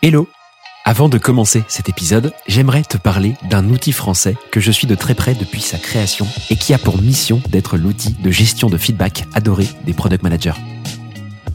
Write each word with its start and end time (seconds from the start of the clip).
Hello 0.00 0.28
Avant 0.84 1.08
de 1.08 1.18
commencer 1.18 1.64
cet 1.66 1.88
épisode, 1.88 2.32
j'aimerais 2.46 2.84
te 2.84 2.96
parler 2.96 3.34
d'un 3.50 3.68
outil 3.68 3.90
français 3.90 4.36
que 4.52 4.60
je 4.60 4.70
suis 4.70 4.86
de 4.86 4.94
très 4.94 5.16
près 5.16 5.34
depuis 5.34 5.60
sa 5.60 5.76
création 5.76 6.24
et 6.50 6.56
qui 6.56 6.72
a 6.72 6.78
pour 6.78 7.02
mission 7.02 7.42
d'être 7.48 7.76
l'outil 7.76 8.12
de 8.12 8.30
gestion 8.30 8.70
de 8.70 8.78
feedback 8.78 9.24
adoré 9.34 9.66
des 9.86 9.94
product 9.94 10.22
managers. 10.22 10.54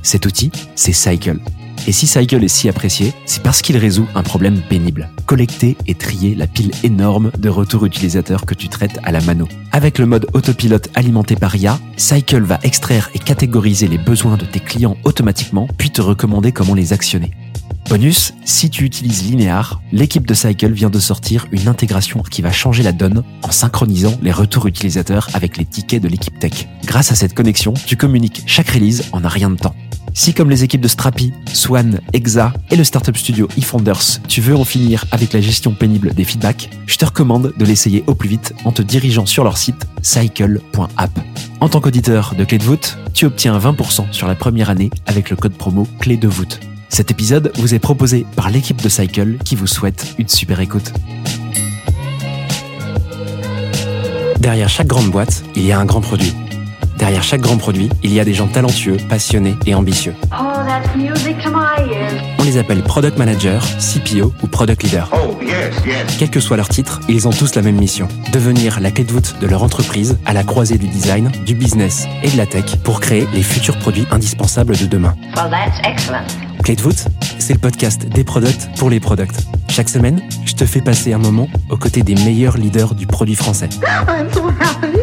Cet 0.01 0.25
outil, 0.25 0.51
c'est 0.75 0.91
Cycle. 0.91 1.39
Et 1.87 1.93
si 1.93 2.05
Cycle 2.05 2.43
est 2.43 2.49
si 2.49 2.67
apprécié, 2.67 3.13
c'est 3.25 3.41
parce 3.41 3.61
qu'il 3.61 3.77
résout 3.77 4.07
un 4.13 4.23
problème 4.23 4.61
pénible. 4.67 5.09
Collecter 5.25 5.77
et 5.87 5.95
trier 5.95 6.35
la 6.35 6.45
pile 6.45 6.71
énorme 6.83 7.31
de 7.37 7.47
retours 7.47 7.85
utilisateurs 7.85 8.45
que 8.45 8.55
tu 8.55 8.67
traites 8.67 8.99
à 9.03 9.13
la 9.13 9.21
mano. 9.21 9.47
Avec 9.71 9.99
le 9.99 10.05
mode 10.05 10.27
autopilote 10.33 10.89
alimenté 10.95 11.37
par 11.37 11.55
IA, 11.55 11.79
Cycle 11.95 12.43
va 12.43 12.59
extraire 12.63 13.09
et 13.13 13.19
catégoriser 13.19 13.87
les 13.87 13.97
besoins 13.97 14.35
de 14.35 14.45
tes 14.45 14.59
clients 14.59 14.97
automatiquement, 15.05 15.69
puis 15.77 15.91
te 15.91 16.01
recommander 16.01 16.51
comment 16.51 16.73
les 16.73 16.91
actionner. 16.91 17.31
Bonus, 17.89 18.33
si 18.45 18.69
tu 18.69 18.85
utilises 18.85 19.23
Linear, 19.23 19.81
l'équipe 19.91 20.25
de 20.25 20.33
Cycle 20.33 20.71
vient 20.71 20.89
de 20.89 20.99
sortir 20.99 21.47
une 21.51 21.67
intégration 21.67 22.23
qui 22.23 22.41
va 22.41 22.51
changer 22.51 22.81
la 22.81 22.91
donne 22.91 23.23
en 23.43 23.51
synchronisant 23.51 24.17
les 24.21 24.31
retours 24.31 24.67
utilisateurs 24.67 25.27
avec 25.33 25.57
les 25.57 25.65
tickets 25.65 26.01
de 26.01 26.07
l'équipe 26.07 26.37
tech. 26.39 26.67
Grâce 26.85 27.11
à 27.11 27.15
cette 27.15 27.33
connexion, 27.33 27.73
tu 27.85 27.97
communiques 27.97 28.43
chaque 28.45 28.69
release 28.69 29.03
en 29.11 29.23
un 29.23 29.27
rien 29.27 29.49
de 29.49 29.57
temps. 29.57 29.75
Si 30.15 30.33
comme 30.33 30.49
les 30.49 30.63
équipes 30.63 30.81
de 30.81 30.87
Strapi, 30.87 31.33
Swan, 31.53 31.99
Exa 32.13 32.53
et 32.69 32.75
le 32.75 32.83
startup 32.83 33.17
studio 33.17 33.47
eFounders, 33.57 34.21
tu 34.27 34.41
veux 34.41 34.55
en 34.55 34.63
finir 34.63 35.05
avec 35.11 35.33
la 35.33 35.41
gestion 35.41 35.73
pénible 35.73 36.13
des 36.13 36.23
feedbacks, 36.23 36.69
je 36.85 36.97
te 36.97 37.05
recommande 37.05 37.53
de 37.57 37.65
l'essayer 37.65 38.03
au 38.05 38.13
plus 38.13 38.29
vite 38.29 38.53
en 38.63 38.71
te 38.71 38.83
dirigeant 38.83 39.25
sur 39.25 39.43
leur 39.43 39.57
site 39.57 39.87
cycle.app. 40.03 41.19
En 41.59 41.69
tant 41.69 41.81
qu'auditeur 41.81 42.35
de 42.37 42.43
Clé 42.43 42.59
de 42.59 42.63
voûte, 42.63 42.97
tu 43.13 43.25
obtiens 43.25 43.57
20% 43.57 44.11
sur 44.11 44.27
la 44.27 44.35
première 44.35 44.69
année 44.69 44.91
avec 45.07 45.29
le 45.29 45.35
code 45.35 45.53
promo 45.53 45.87
Clé 45.99 46.15
de 46.15 46.27
voûte. 46.27 46.59
Cet 46.93 47.09
épisode 47.09 47.51
vous 47.55 47.73
est 47.73 47.79
proposé 47.79 48.23
par 48.35 48.51
l'équipe 48.51 48.79
de 48.79 48.87
Cycle 48.87 49.37
qui 49.43 49.55
vous 49.55 49.65
souhaite 49.65 50.13
une 50.19 50.27
super 50.27 50.59
écoute. 50.59 50.93
Derrière 54.37 54.69
chaque 54.69 54.85
grande 54.85 55.09
boîte, 55.09 55.43
il 55.55 55.65
y 55.65 55.71
a 55.71 55.79
un 55.79 55.85
grand 55.85 56.01
produit. 56.01 56.35
Derrière 56.97 57.23
chaque 57.23 57.41
grand 57.41 57.57
produit, 57.57 57.89
il 58.03 58.13
y 58.13 58.19
a 58.19 58.25
des 58.25 58.33
gens 58.33 58.47
talentueux, 58.47 58.97
passionnés 59.09 59.55
et 59.65 59.75
ambitieux. 59.75 60.13
Oh, 60.31 60.53
that's 60.67 60.95
music 60.95 61.37
to 61.43 61.49
my 61.49 61.91
ears. 61.91 62.21
On 62.39 62.43
les 62.43 62.57
appelle 62.57 62.83
Product 62.83 63.17
Manager, 63.17 63.63
CPO 63.79 64.33
ou 64.41 64.47
Product 64.47 64.83
Leader. 64.83 65.09
Oh, 65.13 65.37
yes, 65.41 65.73
yes. 65.85 66.17
Quel 66.17 66.29
que 66.29 66.39
soit 66.39 66.57
leur 66.57 66.69
titre, 66.69 66.99
ils 67.09 67.27
ont 67.27 67.31
tous 67.31 67.55
la 67.55 67.61
même 67.61 67.77
mission. 67.77 68.07
Devenir 68.31 68.79
la 68.79 68.91
clé 68.91 69.03
de 69.03 69.11
voûte 69.11 69.35
de 69.41 69.47
leur 69.47 69.63
entreprise 69.63 70.17
à 70.25 70.33
la 70.33 70.43
croisée 70.43 70.77
du 70.77 70.87
design, 70.87 71.31
du 71.45 71.55
business 71.55 72.05
et 72.21 72.29
de 72.29 72.37
la 72.37 72.45
tech 72.45 72.75
pour 72.83 72.99
créer 72.99 73.27
les 73.33 73.43
futurs 73.43 73.77
produits 73.79 74.07
indispensables 74.11 74.77
de 74.77 74.85
demain. 74.85 75.15
Well, 75.35 75.49
that's 75.49 75.79
excellent. 75.83 76.27
Clé 76.63 76.75
de 76.75 76.81
voûte, 76.81 77.05
c'est 77.39 77.53
le 77.53 77.59
podcast 77.59 78.05
des 78.07 78.23
products 78.23 78.69
pour 78.77 78.89
les 78.89 79.01
products. 79.01 79.35
Chaque 79.67 79.89
semaine, 79.89 80.21
je 80.45 80.53
te 80.53 80.65
fais 80.65 80.79
passer 80.81 81.11
un 81.11 81.17
moment 81.17 81.49
aux 81.69 81.77
côtés 81.77 82.03
des 82.03 82.15
meilleurs 82.15 82.57
leaders 82.57 82.95
du 82.95 83.05
produit 83.05 83.35
français. 83.35 83.69
I'm 84.07 84.31
so 84.31 84.47
happy. 84.59 85.02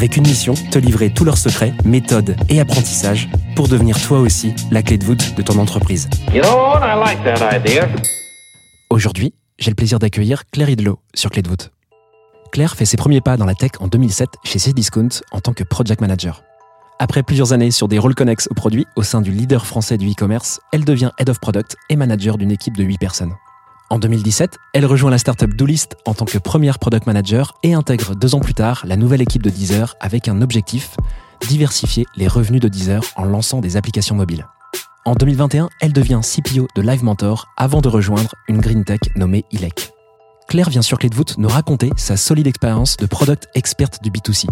Avec 0.00 0.16
une 0.16 0.26
mission, 0.26 0.54
te 0.54 0.78
livrer 0.78 1.12
tous 1.12 1.26
leurs 1.26 1.36
secrets, 1.36 1.74
méthodes 1.84 2.34
et 2.48 2.58
apprentissages 2.58 3.28
pour 3.54 3.68
devenir 3.68 4.00
toi 4.00 4.18
aussi 4.18 4.54
la 4.70 4.82
clé 4.82 4.96
de 4.96 5.04
voûte 5.04 5.34
de 5.34 5.42
ton 5.42 5.58
entreprise. 5.58 6.08
You 6.32 6.40
know 6.40 6.78
like. 6.80 7.18
Aujourd'hui, 8.88 9.34
j'ai 9.58 9.70
le 9.70 9.74
plaisir 9.74 9.98
d'accueillir 9.98 10.44
Claire 10.46 10.70
Idlo 10.70 11.00
sur 11.12 11.28
Clé 11.28 11.42
de 11.42 11.48
voûte. 11.50 11.70
Claire 12.50 12.76
fait 12.76 12.86
ses 12.86 12.96
premiers 12.96 13.20
pas 13.20 13.36
dans 13.36 13.44
la 13.44 13.54
tech 13.54 13.72
en 13.78 13.88
2007 13.88 14.30
chez 14.42 14.58
Cdiscount 14.58 15.20
en 15.32 15.40
tant 15.40 15.52
que 15.52 15.64
project 15.64 16.00
manager. 16.00 16.44
Après 16.98 17.22
plusieurs 17.22 17.52
années 17.52 17.70
sur 17.70 17.86
des 17.86 17.98
rôles 17.98 18.14
connexes 18.14 18.48
aux 18.50 18.54
produits 18.54 18.86
au 18.96 19.02
sein 19.02 19.20
du 19.20 19.32
leader 19.32 19.66
français 19.66 19.98
du 19.98 20.10
e-commerce, 20.10 20.60
elle 20.72 20.86
devient 20.86 21.10
head 21.18 21.28
of 21.28 21.40
product 21.40 21.76
et 21.90 21.96
manager 21.96 22.38
d'une 22.38 22.52
équipe 22.52 22.74
de 22.74 22.84
8 22.84 22.96
personnes. 22.96 23.34
En 23.92 23.98
2017, 23.98 24.56
elle 24.72 24.86
rejoint 24.86 25.10
la 25.10 25.18
startup 25.18 25.52
Doolist 25.52 25.96
en 26.06 26.14
tant 26.14 26.24
que 26.24 26.38
première 26.38 26.78
product 26.78 27.06
manager 27.06 27.54
et 27.64 27.74
intègre 27.74 28.14
deux 28.14 28.36
ans 28.36 28.40
plus 28.40 28.54
tard 28.54 28.82
la 28.86 28.96
nouvelle 28.96 29.20
équipe 29.20 29.42
de 29.42 29.50
Deezer 29.50 29.96
avec 29.98 30.28
un 30.28 30.42
objectif 30.42 30.96
diversifier 31.48 32.06
les 32.14 32.28
revenus 32.28 32.60
de 32.60 32.68
Deezer 32.68 33.02
en 33.16 33.24
lançant 33.24 33.60
des 33.60 33.76
applications 33.76 34.14
mobiles. 34.14 34.46
En 35.04 35.14
2021, 35.14 35.70
elle 35.80 35.92
devient 35.92 36.20
CPO 36.22 36.68
de 36.76 36.82
Live 36.82 37.02
Mentor 37.02 37.48
avant 37.56 37.80
de 37.80 37.88
rejoindre 37.88 38.32
une 38.46 38.60
green 38.60 38.84
tech 38.84 39.00
nommée 39.16 39.44
ILEC. 39.50 39.90
Claire 40.46 40.70
vient 40.70 40.82
sur 40.82 40.98
Clé 40.98 41.08
de 41.08 41.16
voûte 41.16 41.36
nous 41.38 41.48
raconter 41.48 41.90
sa 41.96 42.16
solide 42.16 42.46
expérience 42.46 42.96
de 42.96 43.06
product 43.06 43.48
experte 43.56 44.04
du 44.04 44.12
B2C. 44.12 44.46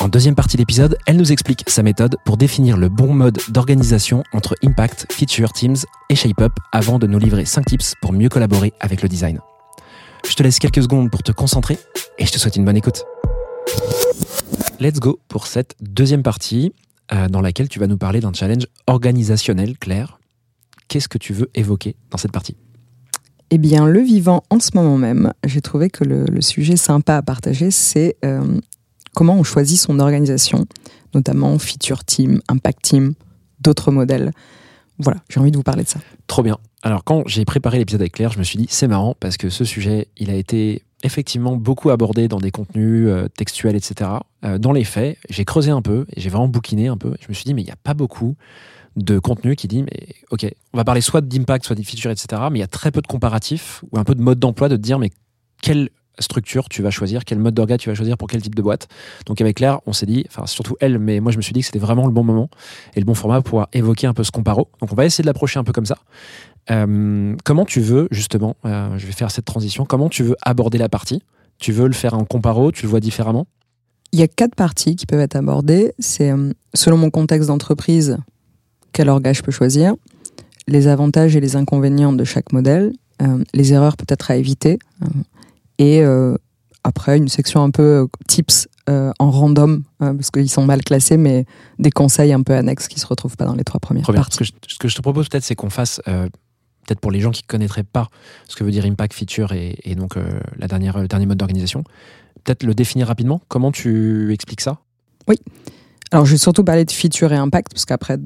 En 0.00 0.08
deuxième 0.08 0.34
partie 0.34 0.56
de 0.56 0.62
l'épisode, 0.62 0.98
elle 1.06 1.16
nous 1.16 1.30
explique 1.30 1.64
sa 1.68 1.82
méthode 1.82 2.16
pour 2.24 2.36
définir 2.36 2.76
le 2.76 2.88
bon 2.88 3.14
mode 3.14 3.38
d'organisation 3.48 4.24
entre 4.32 4.56
Impact, 4.64 5.06
Feature, 5.10 5.52
Teams 5.52 5.76
et 6.10 6.16
ShapeUp 6.16 6.52
avant 6.72 6.98
de 6.98 7.06
nous 7.06 7.18
livrer 7.18 7.44
5 7.44 7.64
tips 7.64 7.94
pour 8.02 8.12
mieux 8.12 8.28
collaborer 8.28 8.72
avec 8.80 9.02
le 9.02 9.08
design. 9.08 9.38
Je 10.28 10.34
te 10.34 10.42
laisse 10.42 10.58
quelques 10.58 10.82
secondes 10.82 11.10
pour 11.10 11.22
te 11.22 11.30
concentrer 11.30 11.78
et 12.18 12.26
je 12.26 12.32
te 12.32 12.38
souhaite 12.38 12.56
une 12.56 12.64
bonne 12.64 12.76
écoute. 12.76 13.04
Let's 14.80 14.98
go 14.98 15.20
pour 15.28 15.46
cette 15.46 15.76
deuxième 15.80 16.22
partie 16.22 16.72
euh, 17.12 17.28
dans 17.28 17.40
laquelle 17.40 17.68
tu 17.68 17.78
vas 17.78 17.86
nous 17.86 17.98
parler 17.98 18.20
d'un 18.20 18.32
challenge 18.32 18.66
organisationnel, 18.86 19.78
Claire. 19.78 20.18
Qu'est-ce 20.88 21.08
que 21.08 21.18
tu 21.18 21.32
veux 21.32 21.50
évoquer 21.54 21.96
dans 22.10 22.18
cette 22.18 22.32
partie? 22.32 22.56
Eh 23.50 23.58
bien, 23.58 23.86
le 23.86 24.00
vivant 24.00 24.42
en 24.50 24.58
ce 24.58 24.70
moment 24.74 24.98
même, 24.98 25.32
j'ai 25.44 25.60
trouvé 25.60 25.88
que 25.88 26.02
le, 26.02 26.40
sujet 26.40 26.76
sympa 26.76 27.16
à 27.16 27.22
partager, 27.22 27.70
c'est 27.70 28.16
euh, 28.24 28.58
comment 29.14 29.34
on 29.34 29.42
choisit 29.42 29.78
son 29.78 29.98
organisation, 30.00 30.66
notamment 31.14 31.58
Feature 31.58 32.04
Team, 32.04 32.40
Impact 32.48 32.82
Team, 32.82 33.14
d'autres 33.60 33.90
modèles. 33.90 34.32
Voilà, 34.98 35.20
j'ai 35.28 35.40
envie 35.40 35.50
de 35.50 35.56
vous 35.56 35.62
parler 35.62 35.84
de 35.84 35.88
ça. 35.88 36.00
Trop 36.26 36.42
bien. 36.42 36.58
Alors 36.82 37.02
quand 37.02 37.22
j'ai 37.26 37.44
préparé 37.44 37.78
l'épisode 37.78 38.02
avec 38.02 38.12
Claire, 38.12 38.30
je 38.30 38.38
me 38.38 38.44
suis 38.44 38.58
dit 38.58 38.66
c'est 38.68 38.86
marrant 38.86 39.16
parce 39.18 39.36
que 39.36 39.48
ce 39.48 39.64
sujet, 39.64 40.08
il 40.16 40.30
a 40.30 40.34
été 40.34 40.82
effectivement 41.02 41.56
beaucoup 41.56 41.90
abordé 41.90 42.28
dans 42.28 42.38
des 42.38 42.50
contenus 42.50 43.08
euh, 43.08 43.28
textuels, 43.28 43.76
etc. 43.76 44.10
Euh, 44.44 44.58
dans 44.58 44.72
les 44.72 44.84
faits, 44.84 45.18
j'ai 45.28 45.44
creusé 45.44 45.70
un 45.70 45.82
peu 45.82 46.06
et 46.14 46.20
j'ai 46.20 46.30
vraiment 46.30 46.48
bouquiné 46.48 46.88
un 46.88 46.96
peu. 46.96 47.14
Je 47.20 47.28
me 47.28 47.34
suis 47.34 47.44
dit 47.44 47.54
mais 47.54 47.62
il 47.62 47.66
n'y 47.66 47.70
a 47.70 47.76
pas 47.76 47.94
beaucoup 47.94 48.36
de 48.96 49.18
contenu 49.18 49.56
qui 49.56 49.66
dit 49.66 49.82
mais 49.82 50.08
ok, 50.30 50.46
on 50.72 50.76
va 50.76 50.84
parler 50.84 51.00
soit 51.00 51.20
d'impact, 51.20 51.64
soit 51.64 51.76
des 51.76 51.84
features, 51.84 52.10
etc. 52.10 52.42
Mais 52.50 52.58
il 52.58 52.60
y 52.60 52.64
a 52.64 52.68
très 52.68 52.90
peu 52.90 53.00
de 53.00 53.06
comparatifs 53.06 53.82
ou 53.90 53.98
un 53.98 54.04
peu 54.04 54.14
de 54.14 54.22
mode 54.22 54.38
d'emploi 54.38 54.68
de 54.68 54.76
dire 54.76 54.98
mais 54.98 55.10
quelle 55.62 55.90
structure 56.18 56.68
tu 56.68 56.82
vas 56.82 56.90
choisir, 56.90 57.24
quel 57.24 57.38
mode 57.38 57.54
d'orga 57.54 57.78
tu 57.78 57.88
vas 57.88 57.94
choisir 57.94 58.16
pour 58.16 58.28
quel 58.28 58.42
type 58.42 58.54
de 58.54 58.62
boîte. 58.62 58.88
Donc 59.26 59.40
avec 59.40 59.56
Claire, 59.56 59.80
on 59.86 59.92
s'est 59.92 60.06
dit, 60.06 60.24
enfin 60.28 60.46
surtout 60.46 60.76
elle, 60.80 60.98
mais 60.98 61.20
moi 61.20 61.32
je 61.32 61.36
me 61.36 61.42
suis 61.42 61.52
dit 61.52 61.60
que 61.60 61.66
c'était 61.66 61.78
vraiment 61.78 62.06
le 62.06 62.12
bon 62.12 62.24
moment 62.24 62.48
et 62.94 63.00
le 63.00 63.06
bon 63.06 63.14
format 63.14 63.42
pour 63.42 63.66
évoquer 63.72 64.06
un 64.06 64.14
peu 64.14 64.24
ce 64.24 64.30
comparo. 64.30 64.68
Donc 64.80 64.92
on 64.92 64.94
va 64.94 65.04
essayer 65.04 65.22
de 65.22 65.26
l'approcher 65.26 65.58
un 65.58 65.64
peu 65.64 65.72
comme 65.72 65.86
ça. 65.86 65.98
Euh, 66.70 67.34
comment 67.44 67.64
tu 67.64 67.80
veux 67.80 68.08
justement, 68.10 68.56
euh, 68.64 68.96
je 68.96 69.06
vais 69.06 69.12
faire 69.12 69.30
cette 69.30 69.44
transition, 69.44 69.84
comment 69.84 70.08
tu 70.08 70.22
veux 70.22 70.36
aborder 70.42 70.78
la 70.78 70.88
partie? 70.88 71.22
Tu 71.58 71.72
veux 71.72 71.86
le 71.86 71.92
faire 71.92 72.14
en 72.14 72.24
comparo? 72.24 72.72
Tu 72.72 72.84
le 72.84 72.90
vois 72.90 73.00
différemment? 73.00 73.46
Il 74.12 74.20
y 74.20 74.22
a 74.22 74.28
quatre 74.28 74.54
parties 74.54 74.96
qui 74.96 75.06
peuvent 75.06 75.20
être 75.20 75.36
abordées. 75.36 75.92
C'est 75.98 76.30
euh, 76.30 76.52
selon 76.72 76.96
mon 76.96 77.10
contexte 77.10 77.48
d'entreprise, 77.48 78.18
quel 78.92 79.08
orga 79.08 79.32
je 79.32 79.42
peux 79.42 79.52
choisir, 79.52 79.94
les 80.68 80.86
avantages 80.86 81.36
et 81.36 81.40
les 81.40 81.56
inconvénients 81.56 82.12
de 82.12 82.24
chaque 82.24 82.52
modèle, 82.52 82.92
les 83.52 83.72
erreurs 83.72 83.96
peut-être 83.96 84.30
à 84.30 84.36
éviter, 84.36 84.78
et 85.78 86.02
euh, 86.02 86.36
après 86.82 87.16
une 87.16 87.28
section 87.28 87.62
un 87.62 87.70
peu 87.70 87.82
euh, 87.82 88.06
tips 88.28 88.68
euh, 88.88 89.12
en 89.18 89.30
random, 89.30 89.82
euh, 90.02 90.12
parce 90.14 90.30
qu'ils 90.30 90.50
sont 90.50 90.64
mal 90.64 90.82
classés, 90.82 91.16
mais 91.16 91.46
des 91.78 91.90
conseils 91.90 92.32
un 92.32 92.42
peu 92.42 92.54
annexes 92.54 92.88
qui 92.88 93.00
se 93.00 93.06
retrouvent 93.06 93.36
pas 93.36 93.46
dans 93.46 93.54
les 93.54 93.64
trois 93.64 93.80
premières 93.80 94.04
bien. 94.04 94.14
parties. 94.14 94.34
Ce 94.34 94.38
que, 94.38 94.44
je, 94.44 94.52
ce 94.68 94.78
que 94.78 94.88
je 94.88 94.96
te 94.96 95.02
propose 95.02 95.28
peut-être, 95.28 95.44
c'est 95.44 95.54
qu'on 95.54 95.70
fasse, 95.70 96.00
euh, 96.08 96.28
peut-être 96.86 97.00
pour 97.00 97.10
les 97.10 97.20
gens 97.20 97.30
qui 97.30 97.42
ne 97.42 97.48
connaîtraient 97.48 97.84
pas 97.84 98.08
ce 98.48 98.56
que 98.56 98.64
veut 98.64 98.70
dire 98.70 98.84
Impact 98.84 99.14
Feature 99.14 99.52
et, 99.52 99.78
et 99.84 99.94
donc 99.94 100.16
la 100.58 100.68
dernière, 100.68 100.98
le 100.98 101.08
dernier 101.08 101.26
mode 101.26 101.38
d'organisation, 101.38 101.82
peut-être 102.44 102.62
le 102.62 102.74
définir 102.74 103.06
rapidement. 103.06 103.40
Comment 103.48 103.72
tu 103.72 104.32
expliques 104.32 104.60
ça? 104.60 104.78
Alors, 106.10 106.26
je 106.26 106.32
vais 106.32 106.38
surtout 106.38 106.62
parler 106.62 106.84
de 106.84 106.92
feature 106.92 107.32
et 107.32 107.36
impact, 107.36 107.72
parce 107.72 107.86
qu'après, 107.86 108.18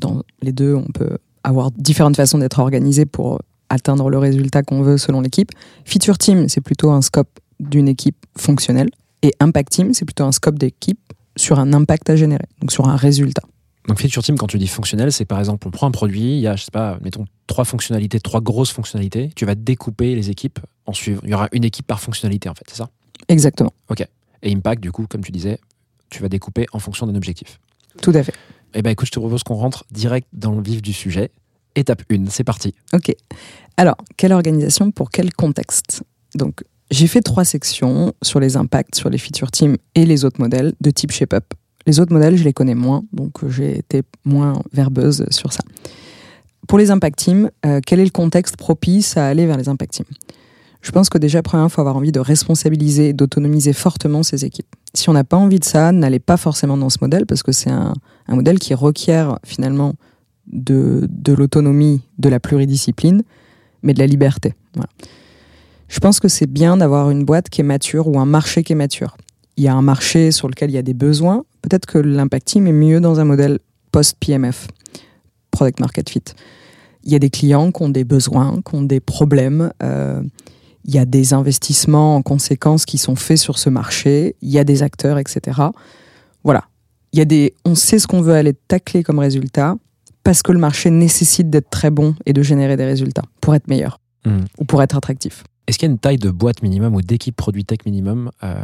dans 0.00 0.22
les 0.40 0.52
deux, 0.52 0.74
on 0.74 0.86
peut 0.92 1.18
avoir 1.42 1.72
différentes 1.72 2.16
façons 2.16 2.38
d'être 2.38 2.60
organisé 2.60 3.04
pour 3.04 3.40
atteindre 3.74 4.08
le 4.08 4.18
résultat 4.18 4.62
qu'on 4.62 4.82
veut 4.82 4.96
selon 4.98 5.20
l'équipe. 5.20 5.50
Feature 5.84 6.18
team, 6.18 6.48
c'est 6.48 6.60
plutôt 6.60 6.90
un 6.90 7.02
scope 7.02 7.38
d'une 7.60 7.88
équipe 7.88 8.16
fonctionnelle. 8.36 8.90
Et 9.22 9.32
impact 9.40 9.72
team, 9.72 9.94
c'est 9.94 10.04
plutôt 10.04 10.24
un 10.24 10.32
scope 10.32 10.58
d'équipe 10.58 10.98
sur 11.36 11.58
un 11.58 11.72
impact 11.72 12.10
à 12.10 12.16
générer, 12.16 12.46
donc 12.60 12.72
sur 12.72 12.88
un 12.88 12.96
résultat. 12.96 13.42
Donc 13.88 14.00
feature 14.00 14.22
team, 14.22 14.38
quand 14.38 14.46
tu 14.46 14.58
dis 14.58 14.66
fonctionnel, 14.66 15.12
c'est 15.12 15.24
par 15.24 15.38
exemple, 15.38 15.66
on 15.68 15.70
prend 15.70 15.86
un 15.86 15.90
produit, 15.90 16.36
il 16.36 16.40
y 16.40 16.46
a, 16.46 16.56
je 16.56 16.64
sais 16.64 16.70
pas, 16.70 16.98
mettons 17.02 17.26
trois 17.46 17.64
fonctionnalités, 17.64 18.18
trois 18.20 18.40
grosses 18.40 18.70
fonctionnalités, 18.70 19.30
tu 19.36 19.44
vas 19.44 19.54
découper 19.54 20.14
les 20.14 20.30
équipes 20.30 20.58
en 20.86 20.92
suivant. 20.92 21.20
Il 21.24 21.30
y 21.30 21.34
aura 21.34 21.48
une 21.52 21.64
équipe 21.64 21.86
par 21.86 22.00
fonctionnalité 22.00 22.48
en 22.48 22.54
fait, 22.54 22.64
c'est 22.68 22.76
ça? 22.76 22.88
Exactement, 23.28 23.72
Et 24.42 24.54
impact, 24.54 24.82
du 24.82 24.92
coup, 24.92 25.06
comme 25.08 25.22
tu 25.22 25.32
disais, 25.32 25.58
tu 26.10 26.22
vas 26.22 26.28
découper 26.28 26.66
en 26.72 26.78
fonction 26.78 27.06
d'un 27.06 27.14
objectif. 27.14 27.58
tout 28.00 28.12
à 28.14 28.22
fait. 28.22 28.34
Eh 28.74 28.82
ben 28.82 28.90
écoute, 28.90 29.06
je 29.06 29.12
te 29.12 29.20
propose 29.20 29.42
qu'on 29.42 29.54
rentre 29.54 29.84
direct 29.90 30.26
dans 30.32 30.52
le 30.52 30.62
vif 30.62 30.82
du 30.82 30.92
sujet. 30.92 31.30
Étape 31.76 32.02
1, 32.10 32.26
c'est 32.28 32.44
parti. 32.44 32.74
Ok. 32.92 33.12
Alors, 33.76 33.96
quelle 34.16 34.32
organisation 34.32 34.90
pour 34.90 35.10
quel 35.10 35.32
contexte? 35.32 36.02
Donc, 36.34 36.62
j'ai 36.90 37.06
fait 37.06 37.22
trois 37.22 37.44
sections 37.44 38.12
sur 38.22 38.40
les 38.40 38.56
impacts, 38.56 38.94
sur 38.94 39.10
les 39.10 39.18
feature 39.18 39.50
teams 39.50 39.76
et 39.94 40.06
les 40.06 40.24
autres 40.24 40.40
modèles 40.40 40.74
de 40.80 40.90
type 40.90 41.10
shape-up. 41.10 41.44
Les 41.86 42.00
autres 42.00 42.12
modèles, 42.12 42.36
je 42.36 42.44
les 42.44 42.52
connais 42.52 42.74
moins, 42.74 43.04
donc 43.12 43.42
euh, 43.42 43.50
j'ai 43.50 43.78
été 43.78 44.02
moins 44.24 44.62
verbeuse 44.72 45.26
sur 45.30 45.52
ça. 45.52 45.62
Pour 46.68 46.78
les 46.78 46.90
impact 46.90 47.18
teams, 47.18 47.50
euh, 47.66 47.80
quel 47.84 48.00
est 48.00 48.04
le 48.04 48.10
contexte 48.10 48.56
propice 48.56 49.16
à 49.16 49.26
aller 49.26 49.46
vers 49.46 49.58
les 49.58 49.68
impact 49.68 49.92
teams 49.92 50.06
Je 50.80 50.92
pense 50.92 51.10
que 51.10 51.18
déjà, 51.18 51.42
premièrement, 51.42 51.68
il 51.68 51.72
faut 51.72 51.80
avoir 51.80 51.96
envie 51.96 52.12
de 52.12 52.20
responsabiliser, 52.20 53.12
d'autonomiser 53.12 53.72
fortement 53.72 54.22
ces 54.22 54.44
équipes. 54.44 54.68
Si 54.94 55.10
on 55.10 55.12
n'a 55.12 55.24
pas 55.24 55.36
envie 55.36 55.58
de 55.58 55.64
ça, 55.64 55.92
n'allez 55.92 56.20
pas 56.20 56.36
forcément 56.36 56.76
dans 56.78 56.90
ce 56.90 56.98
modèle 57.00 57.26
parce 57.26 57.42
que 57.42 57.52
c'est 57.52 57.70
un 57.70 57.94
modèle 58.28 58.58
qui 58.58 58.72
requiert 58.72 59.38
finalement 59.44 59.94
de, 60.46 61.08
de 61.10 61.32
l'autonomie, 61.32 62.02
de 62.18 62.28
la 62.28 62.40
pluridiscipline, 62.40 63.22
mais 63.82 63.94
de 63.94 63.98
la 63.98 64.06
liberté. 64.06 64.54
Je 65.88 66.00
pense 66.00 66.20
que 66.20 66.28
c'est 66.28 66.46
bien 66.46 66.76
d'avoir 66.76 67.10
une 67.10 67.24
boîte 67.24 67.48
qui 67.48 67.60
est 67.60 67.64
mature 67.64 68.08
ou 68.08 68.18
un 68.18 68.24
marché 68.24 68.62
qui 68.62 68.72
est 68.72 68.76
mature. 68.76 69.16
Il 69.56 69.64
y 69.64 69.68
a 69.68 69.74
un 69.74 69.82
marché 69.82 70.32
sur 70.32 70.48
lequel 70.48 70.70
il 70.70 70.74
y 70.74 70.78
a 70.78 70.82
des 70.82 70.94
besoins. 70.94 71.44
Peut-être 71.62 71.86
que 71.86 71.98
l'impact 71.98 72.46
team 72.46 72.66
est 72.66 72.72
mieux 72.72 73.00
dans 73.00 73.20
un 73.20 73.24
modèle 73.24 73.58
post-PMF, 73.92 74.66
Product 75.50 75.78
Market 75.78 76.10
Fit. 76.10 76.24
Il 77.04 77.12
y 77.12 77.14
a 77.14 77.18
des 77.18 77.30
clients 77.30 77.70
qui 77.70 77.82
ont 77.82 77.88
des 77.88 78.04
besoins, 78.04 78.60
qui 78.68 78.74
ont 78.74 78.82
des 78.82 78.98
problèmes. 78.98 79.72
Euh, 79.82 80.22
il 80.84 80.94
y 80.94 80.98
a 80.98 81.04
des 81.04 81.32
investissements 81.32 82.16
en 82.16 82.22
conséquence 82.22 82.84
qui 82.84 82.98
sont 82.98 83.16
faits 83.16 83.38
sur 83.38 83.58
ce 83.58 83.70
marché. 83.70 84.36
Il 84.42 84.50
y 84.50 84.58
a 84.58 84.64
des 84.64 84.82
acteurs, 84.82 85.18
etc. 85.18 85.60
Voilà. 86.42 86.64
Il 87.12 87.18
y 87.18 87.22
a 87.22 87.24
des, 87.24 87.54
on 87.64 87.74
sait 87.74 87.98
ce 87.98 88.06
qu'on 88.06 88.20
veut 88.20 88.34
aller 88.34 88.54
tacler 88.54 89.04
comme 89.04 89.20
résultat 89.20 89.76
parce 90.24 90.42
que 90.42 90.50
le 90.52 90.58
marché 90.58 90.90
nécessite 90.90 91.48
d'être 91.50 91.70
très 91.70 91.90
bon 91.90 92.14
et 92.26 92.32
de 92.32 92.42
générer 92.42 92.76
des 92.76 92.84
résultats 92.84 93.22
pour 93.40 93.54
être 93.54 93.68
meilleur 93.68 93.98
Hmm. 94.26 94.44
ou 94.58 94.64
pour 94.64 94.82
être 94.82 94.96
attractif. 94.96 95.44
Est-ce 95.66 95.78
qu'il 95.78 95.86
y 95.86 95.90
a 95.90 95.92
une 95.92 95.98
taille 95.98 96.16
de 96.16 96.30
boîte 96.30 96.62
minimum 96.62 96.94
ou 96.94 97.02
d'équipe 97.02 97.36
produit 97.36 97.66
tech 97.66 97.80
minimum 97.84 98.30
euh, 98.42 98.54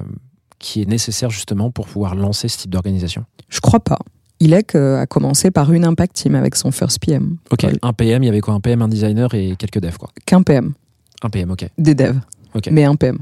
qui 0.59 0.81
est 0.81 0.87
nécessaire 0.89 1.29
justement 1.29 1.71
pour 1.71 1.87
pouvoir 1.87 2.15
lancer 2.15 2.49
ce 2.49 2.57
type 2.57 2.71
d'organisation? 2.71 3.27
Je 3.51 3.61
crois 3.61 3.81
pas. 3.81 3.99
Ilek 4.41 4.75
euh, 4.75 4.99
a 5.03 5.07
commencé 5.07 5.51
par 5.51 5.71
une 5.71 5.85
impact 5.85 6.17
team 6.17 6.35
avec 6.35 6.55
son 6.55 6.71
first 6.71 6.99
PM. 7.05 7.37
Ok, 7.51 7.65
Ouais. 7.65 7.73
un 7.83 7.93
PM, 7.93 8.23
il 8.23 8.27
y 8.27 8.29
avait 8.31 8.41
quoi? 8.41 8.55
Un 8.55 8.61
PM, 8.61 8.81
un 8.81 8.89
designer 8.89 9.35
et 9.35 9.55
quelques 9.59 9.81
devs 9.81 9.99
quoi? 9.99 10.09
Qu'un 10.25 10.41
PM, 10.43 10.73
Un 11.23 11.29
PM, 11.29 11.51
ok. 11.51 11.69
des 11.77 11.95
devs, 11.95 12.21
Ok. 12.55 12.71
mais 12.73 12.85
un 12.85 12.97
PM. 12.97 13.19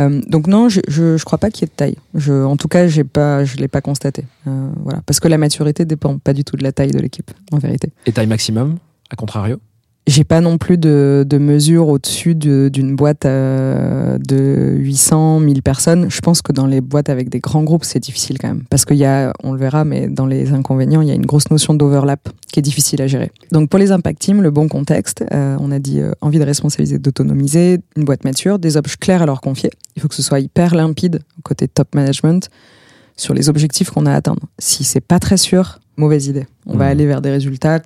Euh, 0.00 0.20
donc 0.26 0.46
non, 0.46 0.68
je, 0.68 0.80
je, 0.88 1.22
crois 1.24 1.38
pas 1.38 1.50
qu'il 1.50 1.62
y 1.62 1.64
ait 1.64 1.72
de 1.72 1.76
taille. 1.76 1.96
En 2.28 2.56
tout 2.56 2.68
cas, 2.68 2.86
j'ai 2.88 3.04
pas, 3.04 3.44
je 3.44 3.56
l'ai 3.56 3.68
pas 3.68 3.80
constaté. 3.80 4.24
Euh, 4.46 4.68
voilà, 4.82 5.00
parce 5.06 5.20
que 5.20 5.28
la 5.28 5.38
maturité 5.38 5.84
dépend 5.84 6.18
pas 6.18 6.32
du 6.32 6.44
tout 6.44 6.56
de 6.56 6.62
la 6.62 6.72
taille 6.72 6.90
de 6.90 6.98
l'équipe, 6.98 7.30
en 7.52 7.58
vérité. 7.58 7.92
Et 8.06 8.12
taille 8.12 8.26
maximum, 8.26 8.78
à 9.10 9.16
contrario? 9.16 9.58
J'ai 10.06 10.24
pas 10.24 10.42
non 10.42 10.58
plus 10.58 10.76
de, 10.76 11.24
de 11.26 11.38
mesure 11.38 11.88
au-dessus 11.88 12.34
de- 12.34 12.68
d'une 12.70 12.94
boîte 12.94 13.24
euh, 13.24 14.18
de 14.18 14.74
800, 14.76 15.40
1000 15.40 15.62
personnes. 15.62 16.10
Je 16.10 16.20
pense 16.20 16.42
que 16.42 16.52
dans 16.52 16.66
les 16.66 16.82
boîtes 16.82 17.08
avec 17.08 17.30
des 17.30 17.40
grands 17.40 17.62
groupes, 17.62 17.84
c'est 17.84 18.00
difficile 18.00 18.36
quand 18.38 18.48
même. 18.48 18.64
Parce 18.68 18.84
qu'il 18.84 18.98
y 18.98 19.06
a, 19.06 19.32
on 19.42 19.52
le 19.52 19.58
verra, 19.58 19.86
mais 19.86 20.06
dans 20.08 20.26
les 20.26 20.52
inconvénients, 20.52 21.00
il 21.00 21.08
y 21.08 21.10
a 21.10 21.14
une 21.14 21.24
grosse 21.24 21.50
notion 21.50 21.72
d'overlap 21.72 22.28
qui 22.52 22.58
est 22.58 22.62
difficile 22.62 23.00
à 23.00 23.06
gérer. 23.06 23.32
Donc 23.50 23.70
pour 23.70 23.78
les 23.78 23.92
impact 23.92 24.20
teams, 24.20 24.42
le 24.42 24.50
bon 24.50 24.68
contexte, 24.68 25.24
euh, 25.32 25.56
on 25.58 25.70
a 25.70 25.78
dit 25.78 26.00
euh, 26.00 26.12
envie 26.20 26.38
de 26.38 26.44
responsabiliser, 26.44 26.98
d'autonomiser, 26.98 27.78
une 27.96 28.04
boîte 28.04 28.24
mature, 28.24 28.58
des 28.58 28.76
objets 28.76 28.96
clairs 29.00 29.22
à 29.22 29.26
leur 29.26 29.40
confier. 29.40 29.70
Il 29.96 30.02
faut 30.02 30.08
que 30.08 30.14
ce 30.14 30.22
soit 30.22 30.40
hyper 30.40 30.74
limpide 30.74 31.20
côté 31.44 31.66
top 31.66 31.94
management 31.94 32.50
sur 33.16 33.32
les 33.32 33.48
objectifs 33.48 33.88
qu'on 33.88 34.04
a 34.04 34.12
à 34.12 34.16
atteindre. 34.16 34.42
Si 34.58 34.84
c'est 34.84 35.00
pas 35.00 35.18
très 35.18 35.38
sûr, 35.38 35.78
mauvaise 35.96 36.26
idée. 36.26 36.46
On 36.66 36.76
va 36.76 36.84
Mhm. 36.84 36.90
aller 36.90 37.06
vers 37.06 37.22
des 37.22 37.30
résultats 37.30 37.80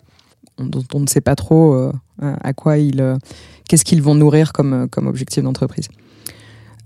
dont 0.58 0.84
on 0.94 1.00
ne 1.00 1.06
sait 1.06 1.20
pas 1.20 1.34
trop 1.34 1.74
euh, 1.74 1.92
à 2.20 2.52
quoi 2.52 2.78
ils, 2.78 3.00
euh, 3.00 3.16
qu'est-ce 3.68 3.84
qu'ils 3.84 4.02
vont 4.02 4.14
nourrir 4.14 4.52
comme, 4.52 4.72
euh, 4.72 4.86
comme 4.86 5.06
objectif 5.06 5.42
d'entreprise. 5.42 5.88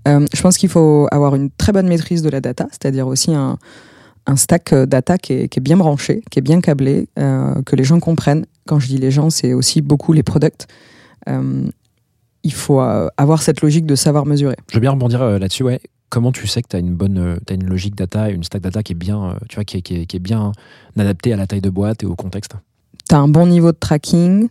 Je 0.05 0.41
pense 0.41 0.57
qu'il 0.57 0.69
faut 0.69 1.07
avoir 1.11 1.33
une 1.35 1.49
très 1.49 1.71
bonne 1.71 1.87
maîtrise 1.87 2.21
de 2.21 2.29
la 2.29 2.41
data, 2.41 2.67
c'est-à-dire 2.71 3.07
aussi 3.07 3.33
un, 3.33 3.57
un 4.27 4.35
stack 4.35 4.73
data 4.73 5.17
qui 5.17 5.33
est, 5.33 5.47
qui 5.47 5.59
est 5.59 5.61
bien 5.61 5.77
branché, 5.77 6.21
qui 6.29 6.39
est 6.39 6.41
bien 6.41 6.59
câblé, 6.59 7.07
que 7.15 7.75
les 7.77 7.85
gens 7.85 8.01
comprennent. 8.01 8.45
Quand 8.67 8.79
je 8.79 8.87
dis 8.87 8.97
les 8.97 9.11
gens, 9.11 9.29
c'est 9.29 9.53
aussi 9.53 9.81
beaucoup 9.81 10.11
les 10.11 10.23
products. 10.23 10.67
Il 12.43 12.51
faut 12.53 12.81
avoir 12.81 13.41
cette 13.41 13.61
logique 13.61 13.85
de 13.85 13.95
savoir 13.95 14.25
mesurer. 14.25 14.57
Je 14.69 14.75
veux 14.75 14.81
bien 14.81 14.91
rebondir 14.91 15.23
là-dessus, 15.39 15.63
ouais. 15.63 15.79
Comment 16.09 16.33
tu 16.33 16.47
sais 16.47 16.61
que 16.61 16.67
tu 16.67 16.75
as 16.75 16.79
une 16.79 16.93
bonne 16.93 17.39
une 17.49 17.65
logique 17.65 17.95
data 17.95 18.29
une 18.29 18.43
stack 18.43 18.61
data 18.61 18.83
qui 18.83 18.91
est 18.91 18.95
bien, 18.95 19.37
tu 19.47 19.55
vois, 19.55 19.63
qui 19.63 19.77
est, 19.77 19.81
qui 19.81 20.01
est- 20.01 20.05
qui 20.05 20.17
est 20.17 20.19
bien 20.19 20.51
adaptée 20.97 21.31
à 21.31 21.37
la 21.37 21.47
taille 21.47 21.61
de 21.61 21.69
boîte 21.69 22.03
et 22.03 22.05
au 22.05 22.15
contexte? 22.15 22.51
Tu 23.13 23.17
as 23.17 23.19
un 23.19 23.27
bon 23.27 23.45
niveau 23.45 23.71
de 23.71 23.77
tracking, 23.77 24.49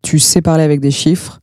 tu 0.00 0.18
sais 0.18 0.40
parler 0.40 0.64
avec 0.64 0.80
des 0.80 0.90
chiffres, 0.90 1.40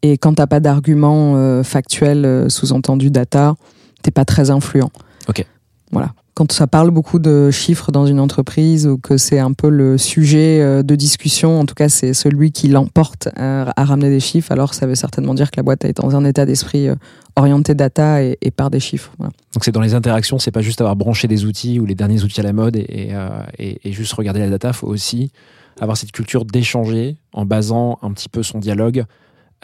et 0.00 0.16
quand 0.16 0.32
t'as 0.32 0.46
pas 0.46 0.58
d'arguments 0.58 1.36
euh, 1.36 1.62
factuels, 1.62 2.24
euh, 2.24 2.48
sous-entendu 2.48 3.10
data, 3.10 3.56
t'es 4.02 4.10
pas 4.10 4.24
très 4.24 4.50
influent. 4.50 4.90
Ok. 5.28 5.44
Voilà. 5.92 6.14
Quand 6.34 6.52
ça 6.52 6.66
parle 6.66 6.90
beaucoup 6.90 7.18
de 7.18 7.50
chiffres 7.50 7.92
dans 7.92 8.06
une 8.06 8.20
entreprise 8.20 8.86
ou 8.86 8.96
que 8.98 9.16
c'est 9.18 9.38
un 9.40 9.52
peu 9.52 9.68
le 9.68 9.98
sujet 9.98 10.60
euh, 10.60 10.82
de 10.82 10.94
discussion, 10.94 11.60
en 11.60 11.66
tout 11.66 11.74
cas 11.74 11.88
c'est 11.88 12.14
celui 12.14 12.50
qui 12.52 12.68
l'emporte 12.68 13.28
euh, 13.38 13.66
à 13.76 13.84
ramener 13.84 14.08
des 14.10 14.20
chiffres, 14.20 14.50
alors 14.52 14.72
ça 14.72 14.86
veut 14.86 14.94
certainement 14.94 15.34
dire 15.34 15.50
que 15.50 15.56
la 15.58 15.62
boîte 15.62 15.84
est 15.84 15.96
dans 15.98 16.14
un 16.16 16.24
état 16.24 16.46
d'esprit 16.46 16.88
euh, 16.88 16.94
orienté 17.36 17.74
data 17.74 18.22
et, 18.22 18.38
et 18.40 18.50
par 18.50 18.70
des 18.70 18.80
chiffres. 18.80 19.12
Voilà. 19.18 19.32
Donc 19.52 19.64
c'est 19.64 19.72
dans 19.72 19.80
les 19.82 19.92
interactions, 19.94 20.38
c'est 20.38 20.50
pas 20.52 20.62
juste 20.62 20.80
avoir 20.80 20.96
branché 20.96 21.28
des 21.28 21.44
outils 21.44 21.78
ou 21.80 21.84
les 21.84 21.94
derniers 21.94 22.22
outils 22.22 22.40
à 22.40 22.44
la 22.44 22.52
mode 22.52 22.76
et, 22.76 22.86
et, 22.88 23.08
euh, 23.14 23.28
et- 23.58 23.80
et 23.88 23.92
juste 23.92 24.12
regarder 24.14 24.40
la 24.40 24.48
data, 24.48 24.72
faut 24.72 24.86
aussi 24.86 25.32
avoir 25.80 25.96
cette 25.96 26.12
culture 26.12 26.44
d'échanger 26.44 27.16
en 27.34 27.44
basant 27.44 27.98
un 28.02 28.12
petit 28.12 28.28
peu 28.28 28.42
son 28.42 28.58
dialogue, 28.60 29.04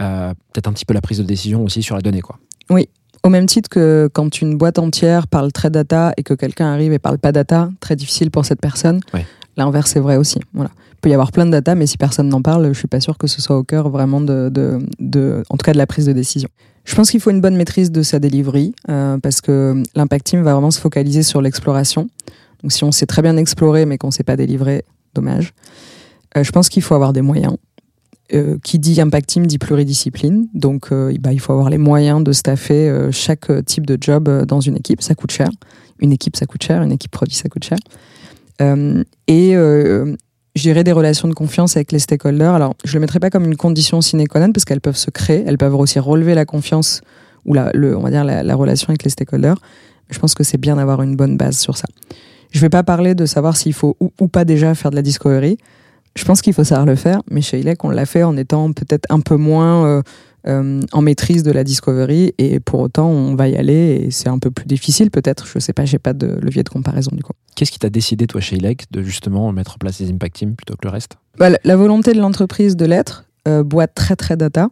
euh, 0.00 0.34
peut-être 0.52 0.66
un 0.68 0.72
petit 0.72 0.84
peu 0.84 0.94
la 0.94 1.00
prise 1.00 1.18
de 1.18 1.22
décision 1.24 1.64
aussi 1.64 1.82
sur 1.82 1.94
la 1.94 2.02
donnée. 2.02 2.20
Quoi. 2.20 2.38
Au 3.26 3.28
même 3.28 3.46
titre 3.46 3.69
que 3.69 4.08
quand 4.12 4.40
une 4.40 4.56
boîte 4.56 4.78
entière 4.78 5.26
parle 5.26 5.50
très 5.50 5.69
data 5.69 6.12
et 6.17 6.23
que 6.23 6.32
quelqu'un 6.32 6.67
arrive 6.73 6.93
et 6.93 7.00
parle 7.00 7.19
pas 7.19 7.32
data, 7.32 7.70
très 7.81 7.96
difficile 7.96 8.31
pour 8.31 8.44
cette 8.44 8.61
personne. 8.61 9.00
Ouais. 9.12 9.26
L'inverse 9.56 9.96
est 9.96 10.00
vrai 10.00 10.17
aussi. 10.17 10.38
Voilà. 10.55 10.70
Il 10.93 11.00
peut 11.00 11.11
y 11.11 11.12
avoir 11.12 11.32
plein 11.32 11.44
de 11.44 11.50
data, 11.50 11.75
mais 11.75 11.88
si 11.88 11.99
personne 11.99 12.28
n'en 12.28 12.40
parle, 12.40 12.69
je 12.73 12.78
suis 12.78 12.87
pas 12.87 13.00
sûr 13.00 13.19
que 13.19 13.26
ce 13.26 13.43
soit 13.43 13.56
au 13.58 13.64
cœur 13.64 13.88
vraiment 13.90 14.20
de, 14.20 14.49
de, 14.49 14.78
de- 15.00 15.43
en 15.50 15.56
tout 15.56 15.64
cas 15.64 15.73
de 15.73 15.78
la 15.78 15.88
prise 15.88 16.06
de 16.06 16.12
décision. 16.12 16.49
Je 16.84 16.94
pense 16.94 17.11
qu'il 17.11 17.19
faut 17.20 17.31
une 17.31 17.40
bonne 17.40 17.56
maîtrise 17.56 17.90
de 17.90 18.02
sa 18.02 18.20
delivery 18.20 18.73
euh, 18.90 19.19
parce 19.19 19.40
que 19.40 19.82
l'impact 19.96 20.25
team 20.26 20.43
va 20.44 20.52
vraiment 20.52 20.70
se 20.70 20.78
focaliser 20.81 21.25
sur 21.25 21.43
l'exploration. 21.43 22.08
Donc 22.62 22.70
si 22.70 22.84
on 22.84 22.93
sait 22.93 23.06
très 23.06 23.23
bien 23.23 23.37
explorer 23.38 23.87
mais 23.87 23.99
qu'on 23.99 24.12
sait 24.12 24.23
pas 24.23 24.37
délivrer, 24.37 24.84
dommage. 25.17 25.52
Euh, 26.37 26.44
je 26.44 26.52
pense 26.52 26.69
qu'il 26.69 26.82
faut 26.84 26.94
avoir 26.94 27.12
des 27.12 27.23
moyens. 27.23 27.56
Euh, 28.34 28.56
qui 28.64 28.81
dit 28.81 29.00
impact 29.00 29.28
team 29.28 29.46
dit 29.46 29.58
pluridiscipline. 29.58 30.49
Donc, 30.52 30.90
euh, 30.90 31.14
bah, 31.20 31.32
il 31.32 31.38
faut 31.38 31.52
avoir 31.52 31.70
les 31.70 31.78
moyens 31.78 32.25
de 32.25 32.32
staffer 32.32 32.88
euh, 32.88 33.12
chaque 33.12 33.52
type 33.64 33.87
de 33.87 33.96
job 34.00 34.28
dans 34.46 34.58
une 34.58 34.76
équipe. 34.76 35.00
Ça 35.00 35.14
coûte 35.14 35.31
cher. 35.31 35.49
Une 36.00 36.11
équipe, 36.11 36.34
ça 36.34 36.44
coûte 36.44 36.64
cher. 36.64 36.82
Une 36.82 36.90
équipe 36.90 37.12
produit, 37.12 37.37
ça 37.37 37.49
coûte 37.49 37.64
cher. 37.64 37.78
Et 39.28 39.55
gérer 40.56 40.84
des 40.84 40.93
relations 40.93 41.28
de 41.28 41.34
confiance 41.34 41.76
avec 41.76 41.93
les 41.93 42.00
stakeholders. 42.00 42.55
Alors, 42.55 42.75
je 42.84 42.90
ne 42.90 42.94
le 42.94 43.00
mettrai 43.02 43.21
pas 43.21 43.30
comme 43.30 43.45
une 43.45 43.56
condition 43.56 44.00
sine 44.00 44.26
qua 44.26 44.40
non 44.40 44.52
parce 44.52 44.64
qu'elles 44.64 44.80
peuvent 44.80 44.97
se 44.97 45.11
créer. 45.11 45.45
Elles 45.47 45.59
peuvent 45.59 45.75
aussi 45.75 45.99
relever 45.99 46.35
la 46.35 46.47
confiance 46.47 47.02
ou 47.45 47.54
la, 47.54 47.71
on 47.75 48.00
va 48.00 48.11
dire 48.11 48.25
la, 48.25 48.42
la 48.42 48.54
relation 48.56 48.88
avec 48.88 49.04
les 49.04 49.11
stakeholders. 49.11 49.61
Je 50.11 50.18
pense 50.18 50.35
que 50.35 50.42
c'est 50.42 50.59
bien 50.59 50.76
d'avoir 50.76 51.02
une 51.02 51.14
bonne 51.14 51.37
base 51.37 51.59
sur 51.59 51.76
ça. 51.76 51.87
Je 52.50 52.59
ne 52.59 52.62
vais 52.62 52.71
pas 52.71 52.83
parler 52.83 53.14
de 53.14 53.26
savoir 53.26 53.56
s'il 53.56 53.75
faut 53.75 53.97
ou 54.00 54.28
pas 54.28 54.45
déjà 54.45 54.75
faire 54.75 54.90
de 54.90 54.97
la 54.97 55.02
discovery. 55.02 55.59
Je 56.16 56.25
pense 56.25 56.40
qu'il 56.42 56.54
faut 56.54 56.64
savoir 56.64 56.87
le 56.87 56.96
faire, 56.96 57.20
mais 57.30 57.42
chez 57.42 57.61
Ilek, 57.61 57.85
on 57.85 57.90
l'a 57.90 58.06
fait 58.06 58.23
en 58.23 58.37
étant 58.37 58.73
peut-être 58.73 59.06
un 59.11 59.20
peu 59.20 59.37
moins 59.37 59.85
euh, 59.87 60.02
euh, 60.49 60.80
en 60.92 61.02
maîtrise 61.02 61.42
de 61.42 61.52
la 61.52 61.62
discovery, 61.62 62.32
et 62.38 62.58
pour 62.58 62.80
autant, 62.80 63.08
on 63.08 63.35
va 63.35 63.49
y 63.49 63.56
aller, 63.56 64.04
et 64.06 64.11
c'est 64.11 64.28
un 64.28 64.38
peu 64.38 64.50
plus 64.50 64.66
difficile 64.66 65.11
peut-être. 65.11 65.46
Je 65.46 65.58
sais 65.58 65.73
pas, 65.73 65.85
j'ai 65.85 65.99
pas 65.99 66.14
de 66.14 66.38
levier 66.40 66.62
de 66.62 66.68
comparaison 66.70 67.11
du 67.14 67.23
coup. 67.23 67.32
Qu'est-ce 67.54 67.70
qui 67.70 67.78
t'a 67.78 67.90
décidé, 67.90 68.26
toi, 68.26 68.40
chez 68.40 68.56
ILEC, 68.56 68.85
de 68.90 69.02
justement 69.02 69.52
mettre 69.52 69.75
en 69.75 69.78
place 69.78 70.00
les 70.00 70.11
impact 70.11 70.37
teams 70.37 70.54
plutôt 70.56 70.75
que 70.75 70.87
le 70.87 70.90
reste? 70.90 71.16
Bah, 71.38 71.49
la- 71.62 71.76
volonté 71.76 72.12
de 72.14 72.18
l'entreprise 72.18 72.76
de 72.76 72.87
l'être, 72.87 73.25
euh, 73.46 73.62
boîte 73.62 73.92
très 73.94 74.16
très 74.16 74.37
data. 74.37 74.70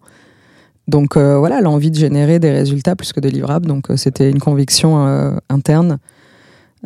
Donc 0.89 1.17
euh, 1.17 1.39
voilà, 1.39 1.61
l'envie 1.61 1.91
de 1.91 1.97
générer 1.99 2.39
des 2.39 2.51
résultats 2.51 2.95
plus 2.97 3.13
que 3.13 3.21
des 3.21 3.31
livrables. 3.31 3.67
Donc 3.67 3.87
c'était 3.97 4.31
une 4.31 4.39
conviction 4.39 5.39
interne, 5.49 5.99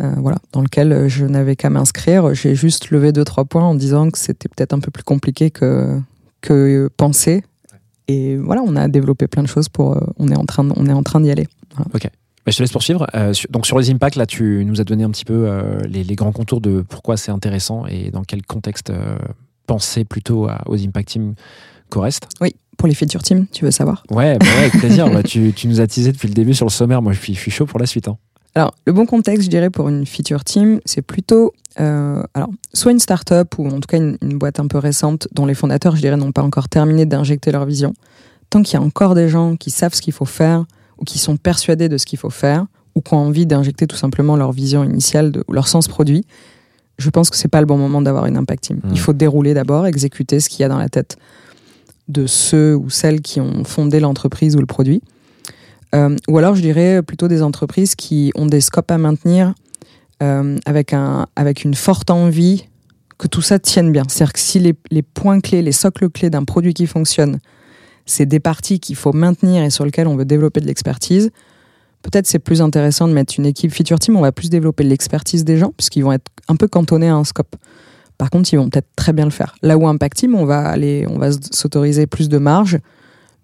euh, 0.01 0.13
voilà, 0.19 0.39
dans 0.53 0.61
lequel 0.63 0.93
euh, 0.93 1.09
je 1.09 1.25
n'avais 1.27 1.57
qu'à 1.57 1.71
m'inscrire. 1.71 2.35
J'ai 2.35 2.55
juste 2.55 2.91
levé 2.91 3.13
deux 3.13 3.25
trois 3.25 3.45
points 3.45 3.65
en 3.65 3.75
disant 3.75 4.11
que 4.11 4.19
c'était 4.19 4.49
peut-être 4.49 4.73
un 4.73 4.79
peu 4.81 4.91
plus 4.91 5.03
compliqué 5.05 5.51
que 5.51 5.99
que 6.41 6.89
penser. 6.97 7.43
Et 8.07 8.37
voilà, 8.37 8.63
on 8.65 8.77
a 8.77 8.89
développé 8.89 9.27
plein 9.27 9.43
de 9.43 9.49
choses 9.49 9.69
pour. 9.69 9.97
euh, 9.97 10.01
on 10.19 10.29
est 10.29 10.37
en 10.37 10.45
train, 10.45 10.67
on 10.77 10.87
est 10.87 10.93
en 10.93 11.03
train 11.03 11.21
d'y 11.21 11.31
aller. 11.31 11.47
Bah, 11.77 12.53
je 12.53 12.57
te 12.57 12.63
laisse 12.63 12.73
poursuivre. 12.73 13.07
Euh, 13.15 13.33
sur- 13.35 13.51
donc 13.51 13.67
sur 13.67 13.79
les 13.79 13.91
impacts, 13.91 14.17
là, 14.17 14.25
tu 14.25 14.65
nous 14.65 14.81
as 14.81 14.85
donné 14.85 15.05
un 15.05 15.11
petit 15.11 15.25
peu 15.27 15.51
les, 15.87 16.03
les 16.05 16.15
grands 16.15 16.33
contours 16.33 16.61
de 16.63 16.81
pourquoi 16.89 17.17
c'est 17.19 17.31
intéressant 17.31 17.85
et 17.87 18.11
dans 18.11 18.23
quel 18.23 18.43
contexte 18.47 18.91
penser 19.67 20.05
plutôt 20.05 20.47
à- 20.49 20.63
aux 20.67 20.77
impact 20.83 21.09
teams 21.09 21.35
qu'au-reste. 21.91 22.27
Oui, 22.41 22.55
pour 22.79 22.89
les 22.89 22.95
feature 22.95 23.23
teams, 23.23 23.47
tu 23.53 23.65
veux 23.67 23.71
savoir 23.71 24.03
Ouais, 24.11 24.39
bah 24.39 24.47
ouais, 24.47 24.61
avec 24.61 24.73
plaisir. 24.79 25.11
Bah, 25.13 25.23
tu, 25.23 25.53
tu 25.53 25.69
nous 25.69 25.81
as 25.81 25.87
teasé 25.87 26.13
depuis 26.13 26.29
le 26.29 26.35
début 26.35 26.55
sur 26.55 26.65
le 26.67 26.71
sommaire. 26.71 27.03
Moi, 27.03 27.13
je 27.13 27.21
suis, 27.21 27.35
je 27.35 27.41
suis 27.41 27.51
chaud 27.51 27.67
pour 27.67 27.79
la 27.79 27.87
suite. 27.87 28.09
hein. 28.09 28.17
Alors, 28.55 28.75
le 28.87 28.93
bon 28.93 29.07
contexte, 29.07 29.45
je 29.45 29.51
dirais, 29.51 29.71
pour 29.71 29.89
une 29.89 30.05
feature 30.07 30.43
team, 30.43 30.81
c'est 30.85 31.03
plutôt, 31.03 31.53
euh, 31.81 32.23
alors, 32.35 32.51
soit 32.75 32.93
une 32.93 32.99
start-up 32.99 33.59
ou 33.59 33.69
en 33.69 33.81
tout 33.81 33.87
cas 33.87 33.99
une, 33.99 34.19
une 34.23 34.39
boîte 34.39 34.59
un 34.59 34.67
peu 34.67 34.79
récente 34.79 35.29
dont 35.33 35.47
les 35.47 35.55
fondateurs, 35.55 35.95
je 35.95 36.01
dirais, 36.01 36.17
n'ont 36.17 36.33
pas 36.33 36.43
encore 36.43 36.69
terminé 36.69 37.07
d'injecter 37.07 37.53
leur 37.53 37.67
vision. 37.67 37.95
Tant 38.51 38.63
qu'il 38.63 38.75
y 38.75 38.83
a 38.83 38.85
encore 38.85 39.15
des 39.15 39.29
gens 39.29 39.57
qui 39.57 39.71
savent 39.71 39.95
ce 39.95 40.01
qu'il 40.01 40.15
faut 40.15 40.25
faire 40.25 40.65
ou 40.99 41.05
qui 41.05 41.19
sont 41.19 41.37
persuadés 41.37 41.89
de 41.89 41.99
ce 41.99 42.07
qu'il 42.07 42.19
faut 42.19 42.31
faire 42.31 42.67
ou 42.95 43.01
qui 43.01 43.15
ont 43.15 43.19
envie 43.19 43.47
d'injecter 43.47 43.87
tout 43.87 43.97
simplement 43.97 44.37
leur 44.37 44.53
vision 44.53 44.83
initiale 44.83 45.31
de, 45.31 45.45
ou 45.47 45.53
leur 45.53 45.69
sens 45.69 45.87
produit, 45.87 46.25
je 46.99 47.11
pense 47.11 47.31
que 47.31 47.37
c'est 47.37 47.49
pas 47.49 47.61
le 47.61 47.67
bon 47.67 47.79
moment 47.79 48.03
d'avoir 48.03 48.27
une 48.27 48.37
impact 48.37 48.65
team. 48.65 48.81
Mm. 48.83 48.91
Il 48.91 48.99
faut 48.99 49.13
dérouler 49.13 49.55
d'abord, 49.55 49.87
exécuter 49.87 50.41
ce 50.41 50.49
qu'il 50.49 50.61
y 50.61 50.65
a 50.65 50.69
dans 50.69 50.79
la 50.79 50.89
tête 50.89 51.17
de 52.09 52.27
ceux 52.27 52.75
ou 52.75 52.91
celles 52.91 53.21
qui 53.21 53.41
ont 53.41 53.65
fondé 53.65 54.01
l'entreprise 54.01 54.57
ou 54.57 54.59
le 54.59 54.67
produit. 54.67 55.03
Euh, 55.95 56.17
ou 56.29 56.39
alors, 56.39 56.55
je 56.55 56.63
dirais 56.63 57.03
plutôt 57.03 57.29
des 57.29 57.43
entreprises 57.43 57.95
qui 57.95 58.33
ont 58.35 58.47
des 58.47 58.61
scopes 58.61 58.91
à 58.91 58.99
maintenir 58.99 59.55
euh, 60.23 60.59
avec, 60.67 60.93
un, 60.93 61.27
avec 61.37 61.65
une 61.65 61.75
forte 61.75 62.11
envie 62.11 62.67
que 63.19 63.27
tout 63.27 63.43
ça 63.43 63.59
tienne 63.59 63.93
bien. 63.93 64.05
C'est-à-dire 64.09 64.33
que 64.33 64.41
si 64.41 64.59
les, 64.59 65.03
points 65.03 65.41
clés, 65.41 65.63
les 65.63 65.73
socles 65.73 66.09
clés 66.09 66.31
d'un 66.31 66.45
produit 66.45 66.75
qui 66.75 66.87
fonctionne, 66.87 67.39
c'est 68.07 68.27
des 68.27 68.41
parties 68.41 68.81
qu'il 68.81 68.97
faut 68.97 69.13
maintenir 69.13 69.63
et 69.63 69.71
sur 69.71 69.85
lesquelles 69.85 70.07
on 70.07 70.17
veut 70.17 70.25
développer 70.25 70.61
de 70.61 70.67
l'expertise, 70.67 71.31
peut-être 72.03 72.27
c'est 72.27 72.39
plus 72.39 72.63
intéressant 72.63 73.09
de 73.09 73.13
mettre 73.13 73.35
une 73.39 73.47
équipe 73.47 73.73
feature 73.73 73.99
team, 73.99 74.17
on 74.17 74.21
va 74.21 74.33
plus 74.33 74.51
développer 74.51 74.85
l'expertise 74.85 75.45
des 75.45 75.57
gens, 75.57 75.73
puisqu'ils 75.77 76.03
vont 76.03 76.13
être 76.13 76.31
un 76.47 76.57
peu 76.57 76.69
cantonnés 76.69 77.09
à 77.09 77.17
un 77.17 77.25
scope. 77.25 77.57
Par 78.19 78.31
contre, 78.31 78.53
ils 78.53 78.57
vont 78.57 78.69
peut-être 78.69 78.89
très 78.97 79.13
bien 79.13 79.25
le 79.25 79.31
faire. 79.31 79.55
Là 79.63 79.77
où 79.77 79.87
Impact 79.87 80.17
Team, 80.17 80.35
on 80.35 80.45
va 80.45 80.61
aller, 80.61 81.07
on 81.09 81.19
va 81.19 81.31
s'autoriser 81.53 82.07
plus 82.07 82.29
de 82.29 82.39
marge, 82.39 82.79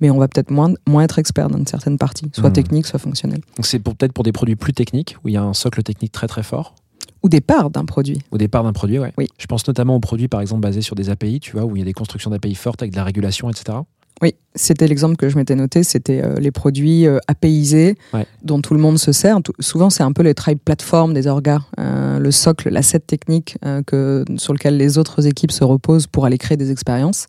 mais 0.04 0.10
on 0.10 0.18
va 0.18 0.28
peut-être 0.28 0.50
moins, 0.50 0.74
moins 0.86 1.02
être 1.04 1.18
expert 1.18 1.48
dans 1.48 1.56
une 1.56 1.66
certaine 1.66 1.96
partie, 1.96 2.26
soit 2.34 2.50
Mhm. 2.50 2.52
technique, 2.52 2.86
soit 2.86 2.98
fonctionnelle. 2.98 3.40
Donc 3.56 3.64
c'est 3.64 3.78
peut-être 3.78 4.12
pour 4.12 4.22
des 4.22 4.32
produits 4.32 4.54
plus 4.54 4.74
techniques, 4.74 5.16
où 5.24 5.28
il 5.28 5.32
y 5.34 5.36
a 5.38 5.42
un 5.42 5.54
socle 5.54 5.82
technique 5.82 6.12
très 6.12 6.26
très 6.26 6.42
fort, 6.42 6.74
Ou 7.22 7.30
des 7.30 7.40
parts 7.40 7.70
d'un 7.70 7.86
produit. 7.86 8.18
au 8.30 8.36
départ 8.36 8.62
d'un 8.64 8.74
produit, 8.74 8.98
ouais. 8.98 9.14
Oui. 9.16 9.28
Je 9.38 9.46
pense 9.46 9.66
notamment 9.66 9.96
aux 9.96 10.00
produits, 10.00 10.28
par 10.28 10.42
exemple, 10.42 10.60
basés 10.60 10.82
sur 10.82 10.94
des 10.94 11.08
API, 11.08 11.40
tu 11.40 11.52
vois, 11.52 11.64
où 11.64 11.74
il 11.74 11.78
y 11.78 11.82
a 11.82 11.86
des 11.86 11.94
constructions 11.94 12.30
d'API 12.30 12.54
fortes 12.54 12.82
avec 12.82 12.92
de 12.92 12.96
la 12.98 13.04
régulation, 13.04 13.48
etc. 13.48 13.78
Oui, 14.22 14.34
c'était 14.54 14.86
l'exemple 14.86 15.16
que 15.16 15.30
je 15.30 15.36
m'étais 15.38 15.54
noté, 15.56 15.82
c'était 15.82 16.22
euh, 16.22 16.34
les 16.38 16.50
produits 16.52 17.06
euh, 17.06 17.18
apaisés 17.26 17.96
Ouais. 18.12 18.26
dont 18.44 18.60
tout 18.60 18.74
le 18.74 18.80
monde 18.80 18.98
se 18.98 19.10
sert. 19.10 19.42
Tout- 19.42 19.54
souvent, 19.58 19.88
c'est 19.88 20.02
un 20.02 20.12
peu 20.12 20.22
les 20.22 20.34
tribe 20.34 20.58
platform 20.62 21.14
des 21.14 21.26
orgas, 21.26 21.60
euh, 21.80 22.18
le 22.18 22.30
socle, 22.30 22.68
l'asset 22.68 23.00
technique 23.00 23.56
euh, 23.64 23.82
que, 23.82 24.24
sur 24.36 24.52
lequel 24.52 24.76
les 24.76 24.98
autres 24.98 25.26
équipes 25.26 25.50
se 25.50 25.64
reposent 25.64 26.06
pour 26.06 26.26
aller 26.26 26.36
créer 26.38 26.56
des 26.58 26.70
expériences. 26.70 27.26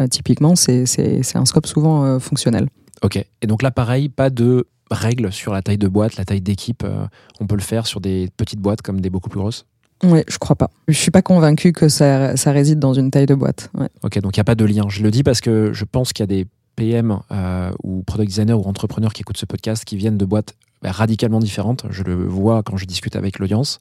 Euh, 0.00 0.06
typiquement, 0.06 0.56
c'est 0.56 1.36
un 1.36 1.44
scope 1.44 1.66
souvent 1.66 2.04
euh, 2.04 2.18
fonctionnel. 2.18 2.68
Ok. 3.02 3.16
Et 3.16 3.46
donc 3.46 3.62
là, 3.62 3.70
pareil, 3.70 4.08
pas 4.08 4.30
de 4.30 4.66
règles 4.90 5.32
sur 5.32 5.52
la 5.52 5.62
taille 5.62 5.78
de 5.78 5.88
boîte, 5.88 6.16
la 6.16 6.24
taille 6.24 6.40
d'équipe. 6.40 6.84
euh, 6.84 7.06
on 7.40 7.46
peut 7.46 7.56
le 7.56 7.62
faire 7.62 7.86
sur 7.86 8.00
des 8.00 8.28
petites 8.36 8.60
boîtes 8.60 8.82
comme 8.82 9.00
des 9.00 9.10
beaucoup 9.10 9.28
plus 9.28 9.40
grosses? 9.40 9.66
Oui, 10.04 10.20
je 10.28 10.38
crois 10.38 10.56
pas. 10.56 10.70
Je 10.88 10.98
suis 10.98 11.10
pas 11.10 11.22
convaincu 11.22 11.72
que 11.72 11.88
ça, 11.88 12.36
ça 12.36 12.50
réside 12.52 12.78
dans 12.78 12.92
une 12.92 13.10
taille 13.10 13.26
de 13.26 13.34
boîte. 13.34 13.70
Ouais. 13.74 13.88
Ok, 14.02 14.20
donc 14.20 14.36
il 14.36 14.40
n'y 14.40 14.42
a 14.42 14.44
pas 14.44 14.56
de 14.56 14.64
lien. 14.64 14.84
Je 14.88 15.02
le 15.02 15.10
dis 15.10 15.22
parce 15.22 15.40
que 15.40 15.72
je 15.72 15.84
pense 15.84 16.12
qu'il 16.12 16.22
y 16.22 16.24
a 16.24 16.26
des 16.26 16.46
PM 16.74 17.18
euh, 17.30 17.70
ou 17.82 18.02
product 18.02 18.28
designers 18.28 18.54
ou 18.54 18.62
entrepreneurs 18.62 19.12
qui 19.12 19.22
écoutent 19.22 19.36
ce 19.36 19.46
podcast 19.46 19.84
qui 19.84 19.96
viennent 19.96 20.18
de 20.18 20.24
boîtes 20.24 20.54
bah, 20.82 20.90
radicalement 20.90 21.38
différentes. 21.38 21.84
Je 21.90 22.02
le 22.02 22.14
vois 22.26 22.62
quand 22.62 22.76
je 22.76 22.86
discute 22.86 23.14
avec 23.14 23.38
l'audience. 23.38 23.78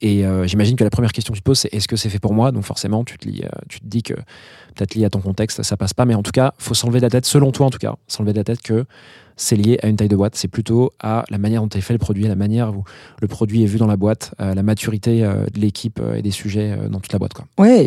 Et 0.00 0.24
euh, 0.24 0.46
j'imagine 0.46 0.76
que 0.76 0.84
la 0.84 0.90
première 0.90 1.12
question 1.12 1.32
que 1.32 1.38
tu 1.38 1.42
te 1.42 1.46
poses, 1.46 1.60
c'est 1.60 1.72
est-ce 1.72 1.88
que 1.88 1.96
c'est 1.96 2.08
fait 2.08 2.18
pour 2.18 2.34
moi? 2.34 2.52
Donc 2.52 2.64
forcément, 2.64 3.04
tu 3.04 3.18
te, 3.18 3.28
lis, 3.28 3.42
euh, 3.44 3.48
tu 3.68 3.80
te 3.80 3.86
dis 3.86 4.02
que 4.02 4.14
peut-être 4.14 4.94
lié 4.94 5.04
à 5.04 5.10
ton 5.10 5.20
contexte, 5.20 5.62
ça 5.62 5.76
passe 5.76 5.94
pas. 5.94 6.04
Mais 6.04 6.14
en 6.14 6.22
tout 6.22 6.32
cas, 6.32 6.52
faut 6.58 6.74
s'enlever 6.74 6.98
de 6.98 7.04
la 7.04 7.10
tête, 7.10 7.26
selon 7.26 7.52
toi 7.52 7.66
en 7.66 7.70
tout 7.70 7.78
cas, 7.78 7.94
s'enlever 8.06 8.32
de 8.32 8.38
la 8.38 8.44
tête 8.44 8.60
que 8.60 8.84
c'est 9.36 9.56
lié 9.56 9.78
à 9.82 9.88
une 9.88 9.96
taille 9.96 10.08
de 10.08 10.16
boîte. 10.16 10.36
C'est 10.36 10.48
plutôt 10.48 10.92
à 11.00 11.24
la 11.30 11.38
manière 11.38 11.62
dont 11.62 11.68
est 11.68 11.80
fait 11.80 11.94
le 11.94 11.98
produit, 11.98 12.24
la 12.24 12.36
manière 12.36 12.76
où 12.76 12.84
le 13.20 13.28
produit 13.28 13.62
est 13.64 13.66
vu 13.66 13.78
dans 13.78 13.86
la 13.86 13.96
boîte, 13.96 14.32
la 14.38 14.62
maturité 14.62 15.24
euh, 15.24 15.46
de 15.52 15.60
l'équipe 15.60 16.00
et 16.14 16.22
des 16.22 16.30
sujets 16.30 16.76
dans 16.88 17.00
toute 17.00 17.12
la 17.12 17.18
boîte. 17.18 17.32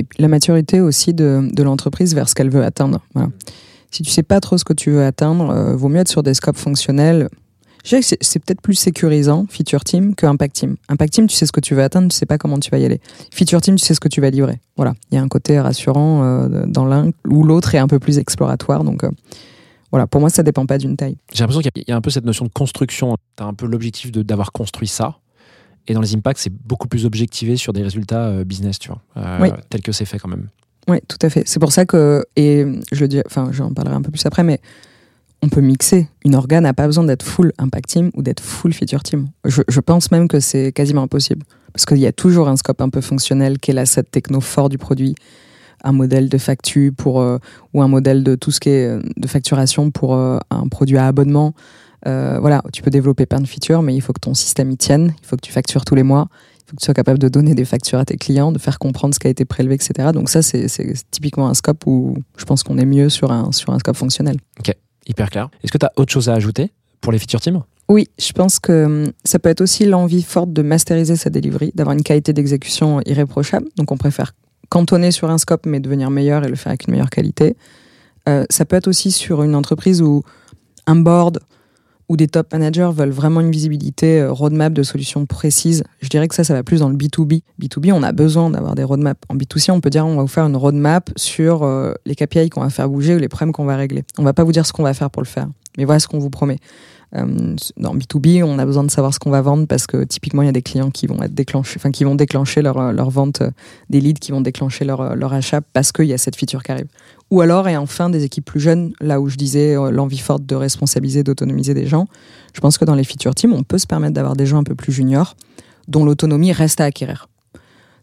Puis 0.04 0.20
la 0.20 0.28
maturité 0.28 0.82
aussi 0.82 1.14
de, 1.14 1.50
l'entreprise 1.62 2.16
vers 2.16 2.28
ce 2.28 2.36
qu'elle 2.36 2.50
veut 2.50 2.64
atteindre. 2.64 3.00
Si 3.92 4.04
tu 4.04 4.12
sais 4.12 4.24
pas 4.24 4.40
trop 4.40 4.58
ce 4.58 4.66
que 4.66 4.74
tu 4.74 4.92
veux 4.92 5.06
atteindre, 5.06 5.50
euh, 5.50 5.76
vaut 5.76 5.88
mieux 5.88 6.00
être 6.00 6.10
sur 6.10 6.24
des 6.24 6.34
scopes 6.34 6.58
fonctionnels. 6.58 7.30
Je 7.88 7.92
dirais 7.92 8.02
que 8.02 8.08
c'est- 8.08 8.18
c'est 8.22 8.40
peut-être 8.40 8.60
plus 8.60 8.74
sécurisant, 8.74 9.46
feature 9.50 9.82
team, 9.86 10.14
que 10.14 10.26
impact 10.26 10.58
team. 10.58 10.76
Impact 10.90 11.14
team, 11.14 11.28
tu 11.28 11.38
sais 11.38 11.46
ce 11.46 11.54
que 11.54 11.62
tu 11.62 11.74
veux 11.74 11.82
atteindre, 11.84 12.10
tu 12.10 12.18
sais 12.18 12.26
pas 12.26 12.38
comment 12.38 12.60
tu 12.60 12.70
vas 12.70 12.80
y 12.80 12.84
aller. 12.86 13.00
Feature 13.34 13.62
team, 13.62 13.78
tu 13.78 13.86
sais 13.86 13.94
ce 13.94 14.02
que 14.02 14.10
tu 14.10 14.20
vas 14.20 14.30
livrer. 14.30 14.60
Voilà. 14.76 14.94
Il 15.10 15.16
y 15.16 15.18
a 15.18 15.22
un 15.22 15.30
côté 15.30 15.58
rassurant 15.58 16.22
euh, 16.26 16.66
dans 16.66 16.84
l'un 16.86 17.12
ou 17.30 17.44
l'autre 17.46 17.74
est 17.76 17.78
un 17.78 17.88
peu 17.88 17.98
plus 17.98 18.18
exploratoire. 18.18 18.84
Donc 18.84 19.06
euh, 19.06 19.10
voilà, 19.92 20.06
pour 20.06 20.20
moi, 20.20 20.30
ça 20.30 20.44
dépend 20.44 20.66
pas 20.66 20.78
d'une 20.78 20.98
taille. 20.98 21.16
J'ai 21.32 21.44
l'impression 21.46 21.62
qu'il 21.62 21.72
y 21.88 21.92
a- 21.94 21.96
un 21.96 22.02
peu 22.02 22.10
cette 22.10 22.26
notion 22.26 22.44
de 22.44 22.52
construction. 22.52 23.16
Tu 23.38 23.44
as 23.44 23.46
un 23.46 23.54
peu 23.54 23.66
l'objectif 23.68 24.12
de- 24.12 24.22
d'avoir 24.22 24.52
construit 24.52 24.90
ça. 24.90 25.20
Et 25.88 25.94
dans 25.94 26.02
les 26.02 26.14
impacts, 26.14 26.42
c'est 26.42 26.52
beaucoup 26.54 26.90
plus 26.90 27.06
objectivé 27.06 27.56
sur 27.56 27.72
des 27.72 27.84
résultats 27.84 28.26
euh, 28.26 28.44
business, 28.44 28.80
tu 28.80 28.90
vois, 28.90 29.02
euh, 29.16 29.38
Oui. 29.44 29.50
tel 29.70 29.82
que 29.82 29.94
c'est 29.94 30.04
fait 30.04 30.20
quand 30.20 30.28
même. 30.28 30.50
Oui, 30.90 30.98
tout 31.08 31.18
à 31.22 31.30
fait. 31.30 31.44
C'est 31.46 31.60
pour 31.62 31.72
ça 31.72 31.86
que, 31.86 32.26
et 32.36 32.66
je 32.92 33.00
le 33.00 33.08
dis, 33.08 33.22
enfin, 33.26 33.50
j'en 33.54 33.72
parlerai 33.72 33.96
un 33.96 34.02
peu 34.02 34.12
plus 34.12 34.26
après, 34.26 34.44
mais 34.44 34.60
on 35.42 35.50
peut 35.50 35.62
mixer. 35.62 36.08
Une 36.26 36.36
organe 36.36 36.64
n'a 36.64 36.74
pas 36.74 36.86
besoin 36.86 37.04
d'être 37.04 37.24
full 37.24 37.52
impact 37.58 37.90
team 37.90 38.12
ou 38.16 38.22
d'être 38.22 38.42
full 38.42 38.74
feature 38.74 39.04
team. 39.04 39.28
Je, 39.46 39.80
pense 39.80 40.12
même 40.12 40.28
que 40.28 40.40
c'est 40.40 40.72
quasiment 40.72 41.04
impossible. 41.04 41.44
Parce 41.74 41.86
qu'il 41.86 42.00
y 42.00 42.08
a 42.08 42.12
toujours 42.12 42.48
un 42.48 42.56
scope 42.56 42.82
un 42.82 42.90
peu 42.90 43.02
fonctionnel 43.02 43.60
qui 43.60 43.72
est 43.72 43.74
l'asset 43.74 44.04
techno 44.04 44.42
fort 44.42 44.70
du 44.70 44.78
produit, 44.78 45.16
un 45.84 45.92
modèle 45.92 46.30
de 46.30 46.38
facture 46.38 46.92
pour, 46.98 47.22
euh, 47.22 47.38
ou 47.74 47.82
un 47.82 47.88
modèle 47.88 48.24
de 48.24 48.36
tout 48.36 48.52
ce 48.52 48.60
qui 48.60 48.70
est 48.70 48.88
euh, 48.88 49.02
de 49.16 49.28
facturation 49.28 49.92
pour 49.92 50.16
euh, 50.16 50.40
un 50.50 50.68
produit 50.68 50.98
à 50.98 51.08
abonnement. 51.08 51.54
Voilà, 52.06 52.64
tu 52.72 52.82
peux 52.84 52.90
développer 52.90 53.26
plein 53.26 53.42
de 53.42 53.48
features, 53.48 53.82
mais 53.82 53.94
il 53.94 54.00
faut 54.00 54.14
que 54.14 54.22
ton 54.22 54.34
système 54.34 54.72
y 54.72 54.78
tienne, 54.78 55.14
il 55.22 55.26
faut 55.28 55.36
que 55.36 55.42
tu 55.42 55.52
factures 55.52 55.84
tous 55.84 55.94
les 55.94 56.04
mois, 56.04 56.30
il 56.32 56.70
faut 56.70 56.76
que 56.78 56.80
tu 56.80 56.86
sois 56.86 56.94
capable 56.94 57.20
de 57.20 57.28
donner 57.28 57.54
des 57.54 57.66
factures 57.66 58.00
à 58.00 58.06
tes 58.06 58.16
clients, 58.16 58.54
de 58.54 58.60
faire 58.60 58.80
comprendre 58.80 59.14
ce 59.14 59.20
qui 59.20 59.28
a 59.28 59.30
été 59.30 59.44
prélevé, 59.44 59.76
etc. 59.76 60.12
Donc 60.14 60.30
ça, 60.30 60.42
c'est 60.42 60.70
c'est 60.70 60.94
typiquement 61.12 61.50
un 61.50 61.54
scope 61.54 61.86
où 61.86 62.16
je 62.38 62.46
pense 62.46 62.64
qu'on 62.64 62.78
est 62.78 62.86
mieux 62.86 63.10
sur 63.10 63.34
un, 63.34 63.52
sur 63.52 63.74
un 63.74 63.80
scope 63.80 63.98
fonctionnel. 63.98 64.38
Hyper 65.08 65.30
clair. 65.30 65.50
Est-ce 65.64 65.72
que 65.72 65.78
tu 65.78 65.86
as 65.86 65.92
autre 65.96 66.12
chose 66.12 66.30
à 66.30 66.34
ajouter 66.34 66.72
pour 67.02 67.12
les 67.12 67.20
feature 67.20 67.42
teams? 67.42 67.62
Oui, 67.90 68.10
je 68.20 68.34
pense 68.34 68.60
que 68.60 68.86
hum, 68.86 69.12
ça 69.24 69.40
peut 69.40 69.50
être 69.50 69.62
aussi 69.62 69.86
l'envie 69.86 70.24
forte 70.24 70.52
de 70.52 70.62
masteriser 70.62 71.16
sa 71.16 71.30
delivery, 71.30 71.72
d'avoir 71.74 71.96
une 71.96 72.04
qualité 72.04 72.34
d'exécution 72.34 73.02
irréprochable. 73.06 73.68
Donc 73.78 73.92
on 73.92 73.98
préfère 73.98 74.34
cantonner 74.70 75.12
sur 75.12 75.30
un 75.30 75.38
scope, 75.38 75.66
mais 75.66 75.80
devenir 75.80 76.10
meilleur 76.10 76.44
et 76.44 76.50
le 76.50 76.56
faire 76.56 76.72
avec 76.72 76.88
une 76.88 76.92
meilleure 76.92 77.10
qualité. 77.10 77.56
Euh, 78.28 78.46
ça 78.50 78.66
peut 78.66 78.76
être 78.76 78.88
aussi 78.88 79.12
sur 79.12 79.44
une 79.44 79.56
entreprise 79.56 80.02
où 80.02 80.24
un 80.86 80.98
board 80.98 81.40
ou 82.10 82.18
des 82.18 82.28
top 82.28 82.54
managers 82.54 82.90
veulent 82.94 83.10
vraiment 83.10 83.42
une 83.42 83.52
visibilité 83.52 84.22
euh, 84.22 84.32
roadmap 84.32 84.74
de 84.74 84.84
solutions 84.84 85.26
précises. 85.26 85.84
Je 86.02 86.10
dirais 86.10 86.28
que 86.28 86.36
ça, 86.36 86.44
ça 86.44 86.54
va 86.54 86.64
plus 86.64 86.80
dans 86.80 86.90
le 86.90 86.96
B2B. 86.96 87.42
B2B, 87.62 87.92
on 87.94 88.04
a 88.04 88.12
besoin 88.12 88.50
d'avoir 88.50 88.76
des 88.76 88.84
roadmaps. 88.84 89.20
En 89.30 89.36
B2C, 89.36 89.72
on 89.72 89.82
peut 89.82 89.90
dire 89.90 90.06
on 90.06 90.16
va 90.16 90.22
vous 90.22 90.28
faire 90.28 90.46
une 90.46 90.56
roadmap 90.56 91.10
sur 91.16 91.64
euh, 91.64 91.94
les 92.06 92.16
KPI 92.16 92.50
qu'on 92.50 92.62
va 92.62 92.70
faire 92.70 92.90
bouger 92.90 93.16
ou 93.16 93.20
les 93.20 93.28
problèmes 93.28 93.52
qu'on 93.52 93.66
va 93.66 93.76
régler. 93.76 94.04
On 94.18 94.24
va 94.24 94.34
pas 94.34 94.44
vous 94.44 94.52
dire 94.52 94.66
ce 94.66 94.74
qu'on 94.74 94.84
va 94.84 94.94
faire 94.94 95.10
pour 95.10 95.22
le 95.22 95.28
faire, 95.28 95.48
mais 95.78 95.86
voilà 95.86 96.00
ce 96.00 96.08
qu'on 96.08 96.20
vous 96.20 96.30
promet. 96.30 96.58
Euh, 97.16 97.56
dans 97.78 97.96
B2B, 97.96 98.44
on 98.44 98.60
a 98.60 98.66
besoin 98.66 98.84
de 98.84 98.92
savoir 98.92 99.14
ce 99.14 99.20
qu'on 99.20 99.30
va 99.30 99.42
vendre 99.42 99.66
parce 99.66 99.88
que 99.88 100.04
typiquement, 100.04 100.42
il 100.42 100.46
y 100.46 100.50
a 100.50 100.54
des 100.54 100.62
clients 100.62 100.92
qui 100.92 101.08
vont 101.08 101.22
être 101.22 101.34
qui 101.92 102.04
vont 102.04 102.16
déclencher 102.16 102.62
leur, 102.62 102.78
euh, 102.78 102.92
leur 102.92 103.10
vente, 103.10 103.42
euh, 103.42 103.52
des 103.90 104.02
leads 104.02 104.20
qui 104.20 104.32
vont 104.32 104.42
déclencher 104.42 104.84
leur, 104.84 105.16
leur 105.16 105.34
achat 105.34 105.62
parce 105.62 105.92
qu'il 105.92 106.06
y 106.06 106.14
a 106.14 106.18
cette 106.18 106.36
feature 106.36 106.64
qui 106.64 106.72
arrive. 106.72 106.88
Ou 107.32 107.42
alors, 107.42 107.68
et 107.68 107.78
enfin, 107.78 108.10
des 108.10 108.24
équipes 108.24 108.46
plus 108.46 108.60
jeunes, 108.60 108.94
là 109.00 109.22
où 109.22 109.30
je 109.30 109.36
disais 109.36 109.76
l'envie 109.92 110.18
forte 110.18 110.46
de 110.46 110.56
responsabiliser, 110.56 111.24
d'autonomiser 111.24 111.74
des 111.74 111.86
gens. 111.86 112.08
Je 112.54 112.62
pense 112.62 112.78
que 112.78 112.86
dans 112.86 112.96
les 112.96 113.04
feature 113.04 113.36
teams, 113.36 113.54
on 113.54 113.64
peut 113.64 113.78
se 113.78 113.88
permettre 113.88 114.14
d'avoir 114.14 114.36
des 114.36 114.46
gens 114.46 114.58
un 114.58 114.64
peu 114.64 114.76
plus 114.76 114.94
juniors 114.94 115.36
dont 115.90 116.06
l'autonomie 116.06 116.54
reste 116.54 116.80
à 116.80 116.86
acquérir. 116.86 117.28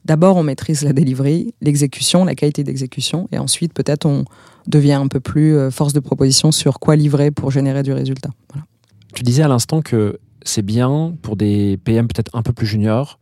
D'abord, 0.05 0.37
on 0.37 0.43
maîtrise 0.43 0.83
la 0.83 0.93
delivery, 0.93 1.55
l'exécution, 1.63 2.27
la 2.27 2.35
qualité 2.35 2.65
d'exécution, 2.65 3.27
et 3.33 3.39
ensuite, 3.39 3.73
peut-être, 3.73 4.05
on 4.05 4.27
devient 4.67 4.93
un 4.93 5.09
peu 5.09 5.21
plus 5.21 5.71
force 5.71 5.95
de 5.95 6.01
proposition 6.01 6.53
sur 6.53 6.79
quoi 6.79 6.95
livrer 6.95 7.31
pour 7.31 7.51
générer 7.51 7.83
du 7.83 7.95
résultat. 7.95 8.31
Voilà. 8.53 8.67
Tu 9.15 9.23
disais 9.23 9.45
à 9.45 9.49
l'instant 9.49 9.81
que 9.81 10.19
c'est 10.43 10.63
bien 10.63 11.15
pour 11.23 11.37
des 11.37 11.79
PM 11.85 12.09
peut-être 12.09 12.35
un 12.35 12.43
peu 12.43 12.53
plus 12.53 12.67
juniors, 12.67 13.19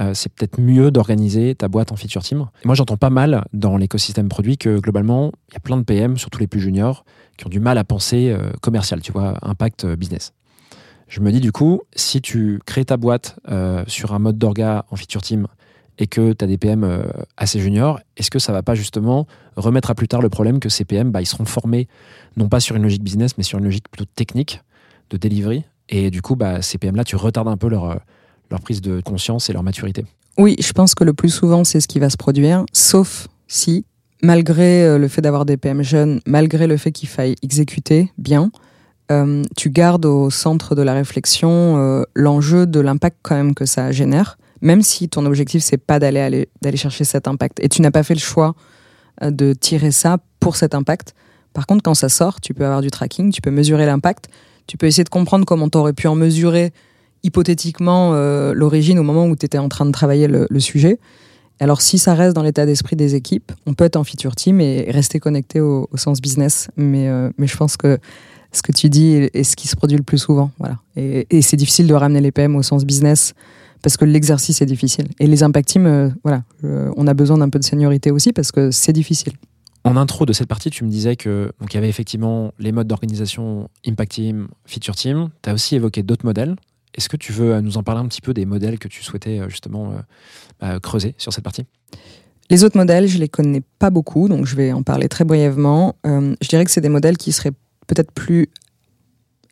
euh, 0.00 0.12
c'est 0.12 0.32
peut-être 0.32 0.60
mieux 0.60 0.90
d'organiser 0.90 1.54
ta 1.54 1.68
boîte 1.68 1.92
en 1.92 1.96
feature 1.96 2.22
team. 2.22 2.46
Moi, 2.64 2.74
j'entends 2.74 2.96
pas 2.96 3.10
mal 3.10 3.44
dans 3.52 3.76
l'écosystème 3.76 4.28
produit 4.28 4.58
que 4.58 4.78
globalement, 4.78 5.32
il 5.48 5.54
y 5.54 5.56
a 5.56 5.60
plein 5.60 5.76
de 5.76 5.82
PM, 5.82 6.18
surtout 6.18 6.40
les 6.40 6.48
plus 6.48 6.60
juniors, 6.60 7.04
qui 7.36 7.46
ont 7.46 7.50
du 7.50 7.60
mal 7.60 7.78
à 7.78 7.84
penser 7.84 8.30
euh, 8.30 8.50
commercial, 8.60 9.00
tu 9.00 9.12
vois, 9.12 9.38
impact 9.42 9.84
euh, 9.84 9.96
business. 9.96 10.32
Je 11.08 11.20
me 11.20 11.30
dis 11.30 11.40
du 11.40 11.52
coup, 11.52 11.82
si 11.94 12.20
tu 12.20 12.60
crées 12.66 12.84
ta 12.84 12.98
boîte 12.98 13.36
sur 13.86 14.12
un 14.12 14.18
mode 14.18 14.36
d'orga 14.36 14.84
en 14.90 14.96
feature 14.96 15.22
team 15.22 15.46
et 15.96 16.06
que 16.06 16.34
tu 16.34 16.44
as 16.44 16.46
des 16.46 16.58
PM 16.58 17.02
assez 17.38 17.60
juniors, 17.60 17.98
est-ce 18.18 18.30
que 18.30 18.38
ça 18.38 18.52
va 18.52 18.62
pas 18.62 18.74
justement 18.74 19.26
remettre 19.56 19.90
à 19.90 19.94
plus 19.94 20.06
tard 20.06 20.20
le 20.20 20.28
problème 20.28 20.60
que 20.60 20.68
ces 20.68 20.84
PM, 20.84 21.10
bah, 21.10 21.22
ils 21.22 21.26
seront 21.26 21.46
formés 21.46 21.88
non 22.36 22.50
pas 22.50 22.60
sur 22.60 22.76
une 22.76 22.82
logique 22.82 23.02
business, 23.02 23.38
mais 23.38 23.42
sur 23.42 23.58
une 23.58 23.64
logique 23.64 23.88
plutôt 23.88 24.04
technique 24.16 24.60
de 25.10 25.16
delivery. 25.16 25.64
Et 25.88 26.10
du 26.10 26.22
coup, 26.22 26.36
bah, 26.36 26.60
ces 26.62 26.78
PM-là, 26.78 27.04
tu 27.04 27.16
retardes 27.16 27.48
un 27.48 27.56
peu 27.56 27.68
leur, 27.68 27.90
euh, 27.90 27.94
leur 28.50 28.60
prise 28.60 28.80
de 28.80 29.00
conscience 29.00 29.48
et 29.48 29.52
leur 29.52 29.62
maturité. 29.62 30.04
Oui, 30.36 30.54
je 30.60 30.72
pense 30.72 30.94
que 30.94 31.04
le 31.04 31.14
plus 31.14 31.30
souvent, 31.30 31.64
c'est 31.64 31.80
ce 31.80 31.88
qui 31.88 31.98
va 31.98 32.10
se 32.10 32.16
produire, 32.16 32.64
sauf 32.72 33.28
si, 33.48 33.84
malgré 34.22 34.84
euh, 34.84 34.98
le 34.98 35.08
fait 35.08 35.22
d'avoir 35.22 35.44
des 35.44 35.56
PM 35.56 35.82
jeunes, 35.82 36.20
malgré 36.26 36.66
le 36.66 36.76
fait 36.76 36.92
qu'il 36.92 37.08
faille 37.08 37.34
exécuter 37.42 38.12
bien, 38.18 38.50
euh, 39.10 39.42
tu 39.56 39.70
gardes 39.70 40.04
au 40.04 40.28
centre 40.30 40.74
de 40.74 40.82
la 40.82 40.92
réflexion 40.92 42.04
l'enjeu 42.14 42.66
de 42.66 42.78
l'impact 42.80 43.16
quand 43.22 43.34
même 43.36 43.54
que 43.54 43.64
ça 43.64 43.90
génère, 43.90 44.36
même 44.60 44.82
si 44.82 45.08
ton 45.08 45.24
objectif 45.24 45.62
c'est 45.62 45.78
pas 45.78 45.98
d'aller 45.98 46.20
aller- 46.20 46.48
d'aller 46.60 46.76
chercher 46.76 47.04
cet 47.04 47.26
impact. 47.26 47.58
Et 47.62 47.68
tu 47.70 47.80
n'as 47.80 47.90
pas 47.90 48.02
fait 48.02 48.12
le 48.14 48.20
choix 48.20 48.54
de 49.22 49.54
tirer 49.54 49.90
ça 49.92 50.18
pour 50.40 50.56
cet 50.56 50.74
impact. 50.74 51.14
Par 51.54 51.66
contre, 51.66 51.82
quand 51.82 51.94
ça 51.94 52.08
sort, 52.10 52.40
tu 52.42 52.52
peux 52.54 52.64
avoir 52.66 52.82
du 52.82 52.90
tracking, 52.90 53.32
tu 53.32 53.40
peux 53.40 53.50
mesurer 53.50 53.86
l'impact, 53.86 54.26
tu 54.68 54.76
peux 54.76 54.86
essayer 54.86 55.02
de 55.02 55.08
comprendre 55.08 55.44
comment 55.44 55.68
tu 55.68 55.76
aurais 55.78 55.94
pu 55.94 56.06
en 56.06 56.14
mesurer 56.14 56.72
hypothétiquement 57.24 58.12
euh, 58.12 58.52
l'origine 58.54 59.00
au 59.00 59.02
moment 59.02 59.26
où 59.26 59.34
tu 59.34 59.44
étais 59.46 59.58
en 59.58 59.68
train 59.68 59.86
de 59.86 59.90
travailler 59.90 60.28
le, 60.28 60.60
sujet. 60.60 61.00
Alors 61.58 61.80
si 61.80 61.98
ça 61.98 62.14
reste 62.14 62.36
dans 62.36 62.44
l'état 62.44 62.66
d'esprit 62.66 62.94
des 62.94 63.16
équipes, 63.16 63.50
on 63.66 63.74
peut 63.74 63.84
être 63.84 63.96
en 63.96 64.04
feature 64.04 64.36
team 64.36 64.60
et 64.60 64.88
rester 64.90 65.18
connecté 65.18 65.60
au, 65.60 65.88
sens 65.96 66.20
business. 66.20 66.68
Mais, 66.76 67.08
euh, 67.08 67.30
mais 67.38 67.48
je 67.48 67.56
pense 67.56 67.76
que 67.76 67.98
ce 68.52 68.62
que 68.62 68.70
tu 68.70 68.88
dis 68.88 69.28
est, 69.32 69.42
ce 69.42 69.56
qui 69.56 69.68
se 69.68 69.74
produit 69.74 69.96
le 69.96 70.04
plus 70.04 70.18
souvent. 70.18 70.50
Et, 70.96 71.42
c'est 71.42 71.56
difficile 71.56 71.86
de 71.86 71.94
ramener 71.94 72.20
les 72.20 72.30
PM 72.30 72.54
au 72.54 72.62
sens 72.62 72.84
business 72.84 73.34
parce 73.82 73.96
que 73.96 74.04
l'exercice 74.04 74.62
est 74.62 74.66
difficile. 74.66 75.08
Et 75.18 75.26
les 75.26 75.42
impact 75.42 75.68
teams, 75.68 75.86
euh, 75.86 76.10
voilà, 76.22 76.42
on 76.62 77.06
a 77.06 77.14
besoin 77.14 77.38
d'un 77.38 77.48
peu 77.48 77.58
de 77.58 77.64
seniorité 77.64 78.10
aussi 78.10 78.32
parce 78.32 78.52
que 78.52 78.70
c'est 78.70 78.92
difficile. 78.92 79.32
En 79.84 79.96
intro 79.96 80.26
de 80.26 80.32
cette 80.32 80.48
partie, 80.48 80.70
tu 80.70 80.84
me 80.84 80.90
disais 80.90 81.16
que 81.16 81.52
donc 81.60 81.72
il 81.72 81.76
y 81.76 81.78
avait 81.78 81.88
effectivement 81.88 82.52
les 82.58 82.72
modes 82.72 82.88
d'organisation 82.88 83.70
Impact 83.86 84.12
Team, 84.12 84.48
Feature 84.66 84.96
Team. 84.96 85.30
Tu 85.42 85.50
as 85.50 85.54
aussi 85.54 85.76
évoqué 85.76 86.02
d'autres 86.02 86.26
modèles. 86.26 86.56
Est-ce 86.94 87.08
que 87.08 87.16
tu 87.16 87.32
veux 87.32 87.54
euh, 87.54 87.60
nous 87.60 87.78
en 87.78 87.82
parler 87.82 88.00
un 88.00 88.08
petit 88.08 88.20
peu 88.20 88.34
des 88.34 88.44
modèles 88.44 88.78
que 88.78 88.88
tu 88.88 89.02
souhaitais 89.02 89.38
euh, 89.38 89.48
justement 89.48 89.92
euh, 89.92 89.98
bah, 90.60 90.80
creuser 90.80 91.14
sur 91.16 91.32
cette 91.32 91.44
partie? 91.44 91.64
Les 92.50 92.64
autres 92.64 92.76
modèles, 92.76 93.06
je 93.06 93.18
les 93.18 93.28
connais 93.28 93.62
pas 93.78 93.90
beaucoup, 93.90 94.28
donc 94.28 94.46
je 94.46 94.56
vais 94.56 94.72
en 94.72 94.82
parler 94.82 95.08
très 95.08 95.24
brièvement. 95.24 95.96
Je 96.04 96.48
dirais 96.48 96.64
que 96.64 96.70
c'est 96.70 96.80
des 96.80 96.88
modèles 96.88 97.18
qui 97.18 97.30
seraient 97.30 97.52
peut-être 97.86 98.10
plus 98.10 98.48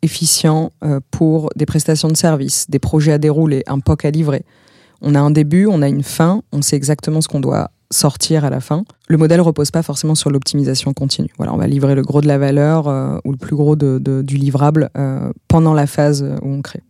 efficients 0.01 0.71
pour 1.11 1.51
des 1.55 1.67
prestations 1.67 2.07
de 2.07 2.17
services, 2.17 2.67
des 2.71 2.79
projets 2.79 3.11
à 3.11 3.19
dérouler, 3.19 3.61
un 3.67 3.79
POC 3.79 4.05
à 4.05 4.09
livrer. 4.09 4.45
On 5.01 5.13
a 5.13 5.19
un 5.19 5.29
début, 5.29 5.67
on 5.67 5.83
a 5.83 5.87
une 5.87 6.01
fin, 6.01 6.41
on 6.51 6.63
sait 6.63 6.75
exactement 6.75 7.21
ce 7.21 7.27
qu'on 7.27 7.39
doit 7.39 7.69
sortir 7.91 8.43
à 8.45 8.49
la 8.49 8.59
fin. 8.59 8.83
Le 9.07 9.17
modèle 9.17 9.41
repose 9.41 9.71
pas 9.71 9.81
forcément 9.83 10.15
sur 10.15 10.29
l'optimisation 10.29 10.93
continue. 10.93 11.29
Voilà, 11.37 11.53
on 11.53 11.57
va 11.57 11.67
livrer 11.67 11.95
le 11.95 12.01
gros 12.01 12.21
de 12.21 12.27
la 12.27 12.37
valeur 12.37 12.87
euh, 12.87 13.17
ou 13.25 13.31
le 13.31 13.37
plus 13.37 13.55
gros 13.55 13.75
de- 13.75 13.97
de- 13.99 14.21
du 14.21 14.35
livrable 14.37 14.89
euh, 14.97 15.31
pendant 15.47 15.73
la 15.73 15.87
phase 15.87 16.23
où 16.41 16.47
on 16.49 16.61
crée. 16.61 16.81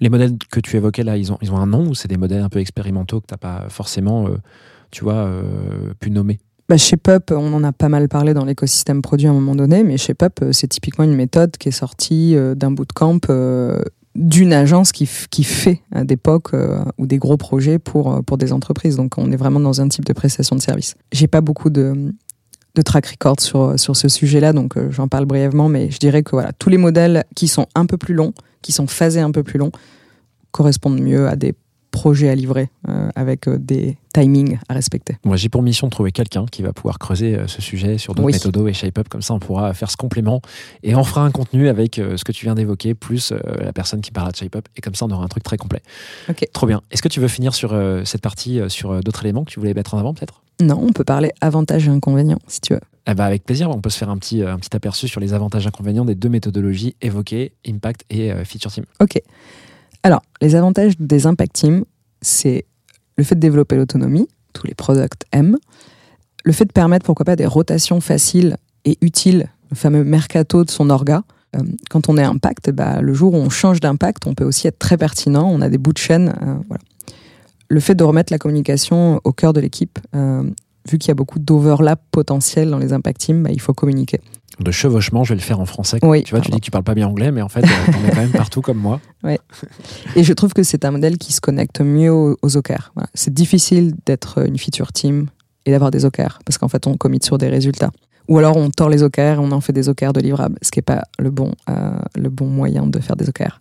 Les 0.00 0.08
modèles 0.10 0.36
que 0.50 0.60
tu 0.60 0.76
évoquais 0.76 1.04
là, 1.04 1.16
ils 1.16 1.32
ont, 1.32 1.38
ils 1.40 1.52
ont 1.52 1.56
un 1.56 1.66
nom 1.66 1.86
ou 1.88 1.94
c'est 1.94 2.08
des 2.08 2.16
modèles 2.16 2.42
un 2.42 2.48
peu 2.48 2.58
expérimentaux 2.58 3.20
que 3.20 3.26
tu 3.26 3.34
n'as 3.34 3.38
pas 3.38 3.66
forcément, 3.68 4.26
euh, 4.26 4.36
tu 4.90 5.04
vois, 5.04 5.28
pu 6.00 6.10
nommer? 6.10 6.38
Bah, 6.68 6.76
chez 6.76 6.96
Pup, 6.96 7.30
on 7.30 7.52
en 7.54 7.62
a 7.62 7.72
pas 7.72 7.88
mal 7.88 8.08
parlé 8.08 8.34
dans 8.34 8.44
l'écosystème 8.44 9.02
produit 9.02 9.26
à 9.28 9.30
un 9.30 9.34
moment 9.34 9.54
donné, 9.54 9.84
mais 9.84 9.96
chez 9.96 10.14
Pup, 10.14 10.44
c'est 10.52 10.66
typiquement 10.66 11.04
une 11.04 11.14
méthode 11.14 11.56
qui 11.58 11.68
est 11.68 11.72
sortie 11.72 12.34
d'un 12.56 12.70
bootcamp 12.70 13.18
d'une 14.14 14.52
agence 14.52 14.92
qui, 14.92 15.08
qui 15.30 15.44
fait 15.44 15.82
à 15.92 16.04
des 16.04 16.16
POC 16.16 16.54
euh, 16.54 16.84
ou 16.98 17.06
des 17.06 17.18
gros 17.18 17.36
projets 17.36 17.78
pour, 17.78 18.12
euh, 18.12 18.22
pour 18.22 18.38
des 18.38 18.52
entreprises. 18.52 18.96
Donc 18.96 19.18
on 19.18 19.32
est 19.32 19.36
vraiment 19.36 19.60
dans 19.60 19.80
un 19.80 19.88
type 19.88 20.04
de 20.04 20.12
prestation 20.12 20.54
de 20.54 20.60
service. 20.60 20.94
J'ai 21.12 21.26
pas 21.26 21.40
beaucoup 21.40 21.70
de, 21.70 22.14
de 22.74 22.82
track 22.82 23.06
record 23.06 23.40
sur, 23.40 23.78
sur 23.78 23.96
ce 23.96 24.08
sujet-là, 24.08 24.52
donc 24.52 24.76
euh, 24.76 24.90
j'en 24.90 25.08
parle 25.08 25.24
brièvement, 25.24 25.68
mais 25.68 25.90
je 25.90 25.98
dirais 25.98 26.22
que 26.22 26.30
voilà, 26.30 26.52
tous 26.52 26.68
les 26.68 26.78
modèles 26.78 27.24
qui 27.34 27.48
sont 27.48 27.66
un 27.74 27.86
peu 27.86 27.96
plus 27.96 28.14
longs, 28.14 28.34
qui 28.62 28.72
sont 28.72 28.86
phasés 28.86 29.20
un 29.20 29.32
peu 29.32 29.42
plus 29.42 29.58
longs, 29.58 29.72
correspondent 30.52 31.00
mieux 31.00 31.28
à 31.28 31.34
des 31.34 31.54
projets 31.94 32.28
à 32.28 32.34
livrer 32.34 32.70
euh, 32.88 33.08
avec 33.14 33.46
euh, 33.46 33.56
des 33.56 33.96
timings 34.12 34.58
à 34.68 34.74
respecter. 34.74 35.16
Moi, 35.24 35.36
j'ai 35.36 35.48
pour 35.48 35.62
mission 35.62 35.86
de 35.86 35.92
trouver 35.92 36.10
quelqu'un 36.10 36.44
qui 36.44 36.62
va 36.62 36.72
pouvoir 36.72 36.98
creuser 36.98 37.36
euh, 37.36 37.46
ce 37.46 37.62
sujet 37.62 37.98
sur 37.98 38.14
d'autres 38.14 38.26
Oui. 38.26 38.32
méthodos 38.32 38.66
et 38.66 38.72
shape-up. 38.72 39.08
Comme 39.08 39.22
ça, 39.22 39.32
on 39.32 39.38
pourra 39.38 39.72
faire 39.74 39.90
ce 39.92 39.96
complément 39.96 40.42
et 40.82 40.96
on 40.96 41.04
fera 41.04 41.22
un 41.24 41.30
contenu 41.30 41.68
avec 41.68 42.00
euh, 42.00 42.16
ce 42.16 42.24
que 42.24 42.32
tu 42.32 42.46
viens 42.46 42.56
d'évoquer, 42.56 42.94
plus 42.94 43.32
la 43.60 43.72
personne 43.72 44.00
qui 44.00 44.10
parlera 44.10 44.32
de 44.32 44.36
shape-up. 44.36 44.66
Et 44.76 44.80
comme 44.80 44.94
ça, 44.96 45.06
on 45.06 45.10
aura 45.10 45.24
un 45.24 45.28
truc 45.28 45.44
très 45.44 45.56
complet. 45.56 45.80
Ok. 46.28 46.44
Trop 46.52 46.66
bien. 46.66 46.82
Est-ce 46.90 47.00
que 47.02 47.08
tu 47.08 47.20
veux 47.20 47.28
finir 47.28 47.54
sur 47.54 47.70
cette 48.04 48.22
partie, 48.22 48.60
sur 48.68 49.00
d'autres 49.00 49.22
éléments 49.24 49.44
que 49.44 49.50
tu 49.52 49.60
voulais 49.60 49.74
mettre 49.74 49.94
en 49.94 49.98
avant, 49.98 50.14
peut-être? 50.14 50.42
Non, 50.60 50.78
on 50.82 50.92
peut 50.92 51.04
parler 51.04 51.30
avantages 51.40 51.86
et 51.86 51.90
inconvénients, 51.90 52.38
si 52.48 52.60
tu 52.60 52.74
veux. 52.74 52.80
Eh 53.06 53.14
ben, 53.14 53.24
Avec 53.24 53.44
plaisir. 53.44 53.70
On 53.70 53.80
peut 53.80 53.90
se 53.90 53.98
faire 53.98 54.10
un 54.10 54.18
petit, 54.18 54.42
un 54.42 54.58
petit 54.58 54.74
aperçu 54.74 55.06
sur 55.08 55.20
les 55.20 55.32
avantages 55.32 55.64
et 55.64 55.68
inconvénients 55.68 56.04
des 56.04 56.14
deux 56.14 56.28
méthodologies 56.28 56.96
évoquées, 57.02 57.52
Impact 57.68 58.04
et 58.10 58.32
Feature 58.44 58.72
Team. 58.72 58.84
Ok. 59.00 59.20
Alors, 60.04 60.20
les 60.42 60.54
avantages 60.54 60.98
des 60.98 61.26
impact 61.26 61.54
teams, 61.54 61.84
c'est 62.20 62.66
le 63.16 63.24
fait 63.24 63.34
de 63.36 63.40
développer 63.40 63.74
l'autonomie, 63.74 64.28
tous 64.52 64.66
les 64.66 64.74
products 64.74 65.22
aiment, 65.32 65.56
le 66.44 66.52
fait 66.52 66.66
de 66.66 66.72
permettre, 66.72 67.06
pourquoi 67.06 67.24
pas, 67.24 67.36
des 67.36 67.46
rotations 67.46 68.02
faciles 68.02 68.58
et 68.84 68.98
utiles, 69.00 69.48
le 69.70 69.76
fameux 69.76 70.04
mercato 70.04 70.62
de 70.62 70.70
son 70.70 70.90
orga. 70.90 71.22
Euh, 71.56 71.60
quand 71.88 72.10
on 72.10 72.18
est 72.18 72.22
impact, 72.22 72.70
bah, 72.70 73.00
le 73.00 73.14
jour 73.14 73.32
où 73.32 73.38
on 73.38 73.48
change 73.48 73.80
d'impact, 73.80 74.26
on 74.26 74.34
peut 74.34 74.44
aussi 74.44 74.66
être 74.66 74.78
très 74.78 74.98
pertinent, 74.98 75.48
on 75.50 75.62
a 75.62 75.70
des 75.70 75.78
bouts 75.78 75.94
de 75.94 75.98
chaîne. 75.98 76.34
euh, 76.42 76.56
voilà. 76.68 76.82
Le 77.68 77.80
fait 77.80 77.94
de 77.94 78.04
remettre 78.04 78.30
la 78.30 78.38
communication 78.38 79.22
au 79.24 79.32
cœur 79.32 79.54
de 79.54 79.60
l'équipe, 79.60 79.98
euh, 80.14 80.42
vu 80.86 80.98
qu'il 80.98 81.08
y 81.08 81.12
a 81.12 81.14
beaucoup 81.14 81.38
d'overlap 81.38 82.02
potentiel 82.10 82.68
dans 82.68 82.78
les 82.78 82.92
impact 82.92 83.22
teams, 83.22 83.42
bah, 83.42 83.50
il 83.50 83.60
faut 83.60 83.72
communiquer. 83.72 84.20
De 84.60 84.70
chevauchement, 84.70 85.24
je 85.24 85.30
vais 85.30 85.34
le 85.36 85.40
faire 85.42 85.60
en 85.60 85.66
français. 85.66 85.98
Oui, 86.02 86.22
tu 86.22 86.30
vois, 86.30 86.40
tu 86.40 86.44
pardon. 86.44 86.56
dis 86.56 86.60
que 86.60 86.64
tu 86.64 86.70
parles 86.70 86.84
pas 86.84 86.94
bien 86.94 87.08
anglais, 87.08 87.32
mais 87.32 87.42
en 87.42 87.48
fait, 87.48 87.64
euh, 87.64 87.92
t'en 87.92 88.04
es 88.06 88.10
quand 88.10 88.20
même 88.20 88.30
partout 88.30 88.60
comme 88.60 88.78
moi. 88.78 89.00
Et 90.16 90.22
je 90.22 90.32
trouve 90.32 90.52
que 90.52 90.62
c'est 90.62 90.84
un 90.84 90.90
modèle 90.92 91.18
qui 91.18 91.32
se 91.32 91.40
connecte 91.40 91.80
mieux 91.80 92.12
aux, 92.12 92.36
aux 92.40 92.56
OKR. 92.56 92.92
Voilà. 92.94 93.08
C'est 93.14 93.34
difficile 93.34 93.94
d'être 94.06 94.46
une 94.46 94.58
feature 94.58 94.92
team 94.92 95.26
et 95.66 95.70
d'avoir 95.70 95.90
des 95.90 96.04
OKR 96.04 96.38
parce 96.44 96.58
qu'en 96.58 96.68
fait, 96.68 96.86
on 96.86 96.96
commit 96.96 97.20
sur 97.22 97.38
des 97.38 97.48
résultats. 97.48 97.90
Ou 98.28 98.38
alors, 98.38 98.56
on 98.56 98.70
tord 98.70 98.88
les 98.88 99.02
OKR 99.02 99.20
et 99.20 99.38
on 99.38 99.52
en 99.52 99.60
fait 99.60 99.72
des 99.72 99.88
OKR 99.88 100.12
de 100.12 100.20
livrables, 100.20 100.56
ce 100.62 100.70
qui 100.70 100.78
n'est 100.78 100.82
pas 100.82 101.02
le 101.18 101.30
bon, 101.30 101.52
euh, 101.68 101.90
le 102.16 102.30
bon 102.30 102.46
moyen 102.46 102.86
de 102.86 102.98
faire 103.00 103.16
des 103.16 103.28
OKR. 103.28 103.60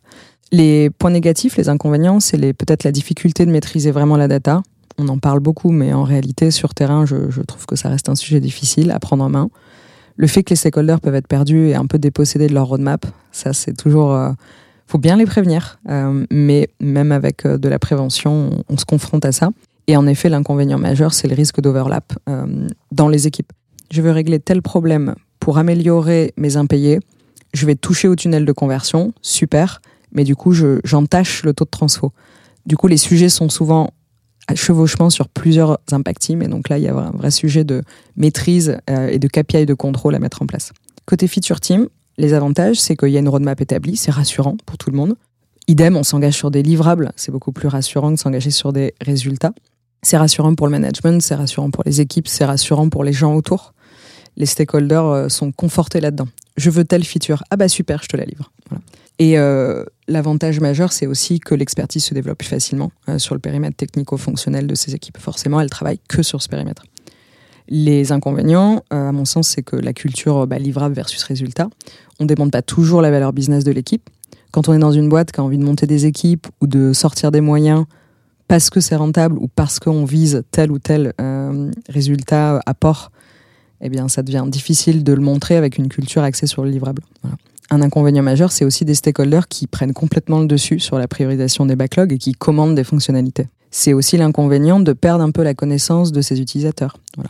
Les 0.52 0.90
points 0.90 1.10
négatifs, 1.10 1.58
les 1.58 1.70
inconvénients, 1.70 2.20
c'est 2.20 2.38
peut-être 2.54 2.84
la 2.84 2.92
difficulté 2.92 3.46
de 3.46 3.52
maîtriser 3.52 3.92
vraiment 3.92 4.16
la 4.16 4.28
data. 4.28 4.62
On 4.98 5.08
en 5.08 5.18
parle 5.18 5.40
beaucoup, 5.40 5.72
mais 5.72 5.92
en 5.92 6.04
réalité, 6.04 6.52
sur 6.52 6.74
terrain, 6.76 7.06
je, 7.06 7.30
je 7.30 7.42
trouve 7.42 7.66
que 7.66 7.76
ça 7.76 7.90
reste 7.90 8.08
un 8.10 8.16
sujet 8.16 8.40
difficile 8.40 8.92
à 8.92 9.00
prendre 9.00 9.24
en 9.24 9.30
main. 9.30 9.50
Le 10.16 10.28
fait 10.28 10.44
que 10.44 10.52
les 10.52 10.56
stakeholders 10.56 11.00
peuvent 11.02 11.16
être 11.16 11.28
perdus 11.28 11.68
et 11.70 11.76
un 11.76 11.86
peu 11.86 11.98
dépossédés 11.98 12.48
de 12.48 12.54
leur 12.54 12.68
roadmap, 12.68 13.06
ça, 13.32 13.54
c'est 13.54 13.74
toujours. 13.76 14.14
euh, 14.14 14.32
faut 14.86 14.98
bien 15.00 15.16
les 15.18 15.26
prévenir, 15.26 15.80
euh, 15.90 16.26
mais 16.30 16.68
même 16.80 17.12
avec 17.12 17.46
euh, 17.46 17.58
de 17.58 17.68
la 17.70 17.80
prévention, 17.80 18.50
on, 18.70 18.78
se 18.78 18.86
confronte 18.86 19.26
à 19.26 19.32
ça. 19.32 19.50
Et 19.88 19.98
en 19.98 20.06
effet, 20.08 20.30
l'inconvénient 20.30 20.78
majeur, 20.78 21.14
c'est 21.14 21.28
le 21.28 21.36
risque 21.36 21.62
d'overlap 21.62 22.14
euh, 22.30 22.68
dans 22.92 23.08
les 23.10 23.26
équipes. 23.26 23.52
Je 23.92 24.02
veux 24.02 24.12
régler 24.12 24.40
tel 24.40 24.62
problème 24.62 25.16
pour 25.40 25.58
améliorer 25.58 26.34
mes 26.38 26.58
impayés. 26.58 27.00
Je 27.54 27.66
vais 27.66 27.76
toucher 27.76 28.08
au 28.08 28.16
tunnel 28.16 28.46
de 28.46 28.52
conversion, 28.52 29.14
super, 29.22 29.82
mais 30.12 30.24
du 30.26 30.36
coup, 30.36 30.52
je- 30.52 30.80
j'entache 30.84 31.44
le 31.44 31.54
taux 31.54 31.66
de 31.66 31.70
transfo. 31.70 32.12
Du 32.66 32.78
coup, 32.78 32.88
les 32.88 32.98
sujets 32.98 33.30
sont 33.30 33.50
souvent 33.50 33.90
chevauchement 34.56 35.10
sur 35.10 35.30
plusieurs 35.30 35.80
impact 35.92 36.22
teams, 36.22 36.42
et 36.42 36.48
donc 36.48 36.70
là, 36.70 36.78
il 36.78 36.84
y 36.84 36.88
a 36.88 36.96
un 36.96 37.12
vrai 37.12 37.32
sujet 37.32 37.64
de 37.64 37.84
maîtrise 38.16 38.78
euh, 38.90 39.08
et 39.08 39.20
de 39.20 39.28
KPI 39.28 39.66
de 39.66 39.74
contrôle 39.74 40.16
à 40.16 40.20
mettre 40.20 40.42
en 40.42 40.46
place. 40.46 40.72
Côté 41.06 41.28
feature 41.28 41.60
team, 41.60 41.88
les 42.18 42.34
avantages, 42.34 42.80
c'est 42.80 42.96
qu'il 42.96 43.10
y 43.10 43.18
a 43.18 43.20
une 43.20 43.30
roadmap 43.30 43.60
établie, 43.62 43.96
c'est 43.96 44.12
rassurant 44.12 44.58
pour 44.66 44.78
tout 44.78 44.92
le 44.92 44.98
monde. 44.98 45.16
Idem, 45.68 45.96
on 45.96 46.04
s'engage 46.04 46.36
sur 46.36 46.52
des 46.52 46.62
livrables, 46.62 47.12
c'est 47.16 47.32
beaucoup 47.32 47.52
plus 47.52 47.68
rassurant 47.68 48.14
que 48.14 48.20
s'engager 48.20 48.52
sur 48.52 48.74
des 48.74 48.94
résultats. 49.02 49.54
C'est 50.02 50.18
rassurant 50.18 50.54
pour 50.54 50.68
le 50.68 50.72
management, 50.72 51.22
c'est 51.22 51.36
rassurant 51.36 51.72
pour 51.72 51.84
les 51.86 52.02
équipes, 52.02 52.28
c'est 52.28 52.46
rassurant 52.46 52.90
pour 52.90 53.04
les 53.04 53.14
gens 53.14 53.34
autour. 53.34 53.74
Les 54.36 54.46
stakeholders 54.46 55.06
euh, 55.06 55.30
sont 55.30 55.52
confortés 55.52 56.02
là-dedans. 56.02 56.28
Je 56.58 56.70
veux 56.70 56.84
telle 56.84 57.04
feature, 57.04 57.44
ah 57.50 57.58
bah 57.58 57.68
super, 57.68 58.04
je 58.04 58.08
te 58.08 58.18
la 58.18 58.26
livre. 58.26 58.52
Et 59.20 59.38
euh, 59.38 59.84
l'avantage 60.08 60.60
majeur, 60.60 60.92
c'est 60.92 61.08
aussi 61.08 61.40
que 61.40 61.56
l'expertise 61.56 62.04
se 62.04 62.14
développe 62.14 62.40
plus 62.40 62.48
facilement 62.48 62.92
euh, 63.10 63.20
sur 63.20 63.36
le 63.36 63.40
périmètre 63.40 63.76
technico-fonctionnel 63.76 64.68
de 64.68 64.76
ces 64.76 64.96
équipes. 64.96 65.18
Forcément, 65.18 65.62
elles 65.62 65.70
travaillent 65.70 66.02
que 66.08 66.24
sur 66.24 66.42
ce 66.42 66.50
périmètre. 66.50 66.84
Les 67.70 68.12
inconvénients, 68.12 68.84
euh, 68.92 69.10
à 69.10 69.12
mon 69.12 69.26
sens, 69.26 69.48
c'est 69.48 69.62
que 69.62 69.76
la 69.76 69.94
culture 69.94 70.48
bah, 70.48 70.60
livrable 70.60 70.96
versus 70.96 71.24
résultat, 71.24 71.70
on 72.20 72.26
ne 72.26 72.30
demande 72.30 72.52
pas 72.52 72.62
toujours 72.62 73.02
la 73.02 73.12
valeur 73.12 73.34
business 73.34 73.64
de 73.64 73.72
l'équipe. 73.72 74.10
Quand 74.52 74.70
on 74.70 74.74
est 74.74 74.80
dans 74.80 74.92
une 74.92 75.10
boîte 75.10 75.32
qui 75.32 75.40
a 75.40 75.44
envie 75.44 75.58
de 75.58 75.64
monter 75.64 75.88
des 75.88 76.06
équipes 76.06 76.48
ou 76.62 76.68
de 76.68 76.94
sortir 76.94 77.32
des 77.32 77.42
moyens 77.42 77.86
parce 78.48 78.70
que 78.70 78.82
c'est 78.82 78.96
rentable 78.96 79.38
ou 79.40 79.48
parce 79.48 79.80
qu'on 79.80 80.06
vise 80.06 80.44
tel 80.52 80.72
ou 80.72 80.78
tel 80.78 81.14
euh, 81.20 81.72
résultat, 81.90 82.62
apport, 82.66 83.12
eh 83.84 83.90
bien, 83.90 84.08
ça 84.08 84.24
devient 84.24 84.46
difficile 84.48 85.04
de 85.04 85.14
le 85.14 85.22
montrer 85.22 85.56
avec 85.56 85.78
une 85.78 85.90
culture 85.90 86.24
axée 86.24 86.48
sur 86.48 86.64
le 86.64 86.70
livrable. 86.70 87.04
Un 87.70 87.82
inconvénient 87.82 88.24
majeur, 88.24 88.52
c'est 88.52 88.66
aussi 88.66 88.86
des 88.86 88.96
stakeholders 88.96 89.48
qui 89.48 89.68
prennent 89.68 89.94
complètement 89.94 90.40
le 90.40 90.48
dessus 90.48 90.80
sur 90.80 90.98
la 90.98 91.08
priorisation 91.08 91.66
des 91.66 91.76
backlogs 91.76 92.14
et 92.14 92.18
qui 92.18 92.34
commandent 92.34 92.76
des 92.76 92.84
fonctionnalités. 92.84 93.48
C'est 93.72 93.94
aussi 93.94 94.18
l'inconvénient 94.18 94.80
de 94.80 94.94
perdre 94.94 95.24
un 95.24 95.32
peu 95.32 95.44
la 95.44 95.54
connaissance 95.54 96.12
de 96.12 96.22
ses 96.22 96.40
utilisateurs. 96.40 96.98
Voilà. 97.16 97.30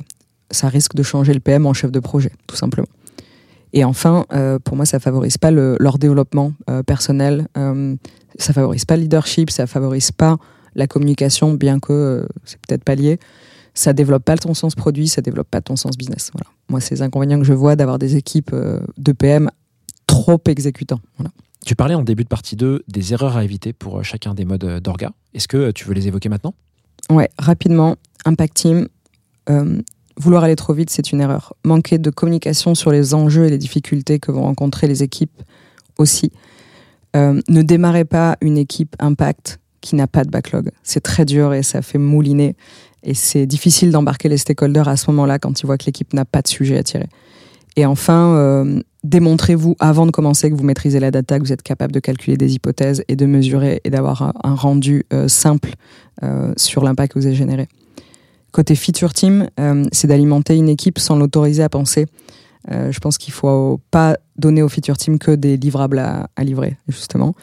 Ça 0.51 0.67
risque 0.67 0.95
de 0.95 1.03
changer 1.03 1.33
le 1.33 1.39
PM 1.39 1.65
en 1.65 1.73
chef 1.73 1.91
de 1.91 1.99
projet, 1.99 2.31
tout 2.47 2.55
simplement. 2.55 2.87
Et 3.71 3.83
enfin, 3.83 4.25
euh, 4.33 4.59
pour 4.59 4.75
moi, 4.75 4.85
ça 4.85 4.99
favorise 4.99 5.37
pas 5.37 5.49
le, 5.49 5.77
leur 5.79 5.97
développement 5.97 6.53
euh, 6.69 6.83
personnel, 6.83 7.47
euh, 7.57 7.95
ça 8.37 8.53
favorise 8.53 8.85
pas 8.85 8.97
le 8.97 9.03
leadership, 9.03 9.49
ça 9.49 9.65
favorise 9.65 10.11
pas 10.11 10.37
la 10.75 10.87
communication, 10.87 11.53
bien 11.53 11.79
que 11.79 11.93
euh, 11.93 12.25
c'est 12.45 12.59
peut-être 12.67 12.83
pas 12.83 12.95
lié. 12.95 13.19
Ça 13.73 13.93
développe 13.93 14.23
pas 14.23 14.37
ton 14.37 14.53
sens 14.53 14.75
produit, 14.75 15.07
ça 15.07 15.21
développe 15.21 15.49
pas 15.49 15.61
ton 15.61 15.75
sens 15.75 15.97
business. 15.97 16.29
Voilà. 16.33 16.47
Moi, 16.69 16.79
c'est 16.79 16.95
les 16.95 17.01
inconvénients 17.01 17.39
que 17.39 17.45
je 17.45 17.53
vois 17.53 17.75
d'avoir 17.75 17.99
des 17.99 18.15
équipes 18.15 18.51
euh, 18.53 18.79
de 18.97 19.11
PM 19.11 19.49
trop 20.07 20.41
exécutants. 20.47 20.99
Voilà. 21.17 21.31
Tu 21.65 21.75
parlais 21.75 21.95
en 21.95 22.03
début 22.03 22.23
de 22.23 22.29
partie 22.29 22.55
2 22.55 22.83
des 22.87 23.13
erreurs 23.13 23.37
à 23.37 23.43
éviter 23.43 23.73
pour 23.73 23.99
euh, 23.99 24.03
chacun 24.03 24.33
des 24.33 24.45
modes 24.45 24.63
euh, 24.63 24.79
d'orga. 24.79 25.11
Est-ce 25.33 25.47
que 25.47 25.71
tu 25.71 25.85
veux 25.85 25.93
les 25.93 26.07
évoquer 26.07 26.29
maintenant? 26.29 26.53
Ouais, 27.09 27.29
rapidement, 27.37 27.95
Impact 28.25 28.53
Team, 28.53 28.87
euh, 29.49 29.81
vouloir 30.17 30.43
aller 30.43 30.55
trop 30.55 30.73
vite, 30.73 30.89
c'est 30.89 31.11
une 31.11 31.21
erreur. 31.21 31.53
Manquer 31.63 31.97
de 31.97 32.09
communication 32.09 32.75
sur 32.75 32.91
les 32.91 33.13
enjeux 33.13 33.45
et 33.45 33.49
les 33.49 33.57
difficultés 33.57 34.19
que 34.19 34.31
vont 34.31 34.43
rencontrer 34.43 34.87
les 34.87 35.03
équipes 35.03 35.41
aussi. 35.97 36.31
Euh, 37.15 37.41
ne 37.47 37.61
démarrez 37.61 38.05
pas 38.05 38.37
une 38.41 38.57
équipe 38.57 38.95
Impact 38.99 39.59
qui 39.83 39.95
n'a 39.95 40.07
pas 40.07 40.23
de 40.23 40.31
backlog. 40.31 40.71
C'est 40.81 41.01
très 41.01 41.25
dur 41.25 41.53
et 41.53 41.61
ça 41.61 41.81
fait 41.81 41.99
mouliner. 41.99 42.55
Et 43.03 43.13
c'est 43.13 43.45
difficile 43.45 43.91
d'embarquer 43.91 44.29
les 44.29 44.37
stakeholders 44.37 44.87
à 44.87 44.95
ce 44.95 45.11
moment-là 45.11 45.37
quand 45.37 45.61
ils 45.61 45.65
voient 45.65 45.77
que 45.77 45.85
l'équipe 45.85 46.13
n'a 46.13 46.25
pas 46.25 46.41
de 46.41 46.47
sujet 46.47 46.77
à 46.77 46.83
tirer. 46.83 47.09
Et 47.75 47.85
enfin, 47.85 48.35
euh, 48.35 48.81
démontrez-vous 49.03 49.75
avant 49.79 50.05
de 50.05 50.11
commencer 50.11 50.49
que 50.49 50.55
vous 50.55 50.63
maîtrisez 50.63 50.99
la 50.99 51.11
data, 51.11 51.37
que 51.37 51.43
vous 51.43 51.51
êtes 51.51 51.63
capable 51.63 51.91
de 51.91 51.99
calculer 51.99 52.37
des 52.37 52.55
hypothèses 52.55 53.03
et 53.09 53.15
de 53.15 53.25
mesurer 53.25 53.81
et 53.83 53.89
d'avoir 53.89 54.33
un, 54.43 54.55
rendu 54.55 55.05
euh, 55.11 55.27
simple 55.27 55.73
euh, 56.23 56.53
sur 56.55 56.83
l'impact 56.83 57.13
que 57.13 57.19
vous 57.19 57.25
avez 57.25 57.35
généré. 57.35 57.67
Côté 58.51 58.75
feature 58.75 59.13
team, 59.13 59.49
c'est 59.91 60.05
d'alimenter 60.05 60.55
une 60.55 60.69
équipe 60.69 60.99
sans 60.99 61.15
l'autoriser 61.15 61.63
à 61.63 61.69
penser. 61.69 62.05
Je 62.69 62.99
pense 62.99 63.17
qu'il 63.17 63.33
faut 63.33 63.79
pas 63.89 64.15
donner 64.37 64.61
au 64.61 64.69
feature 64.69 64.95
team 64.95 65.17
que 65.17 65.31
des 65.31 65.57
livrables 65.57 65.97
à 65.97 66.43
livrer, 66.43 66.77
justement. 66.87 67.33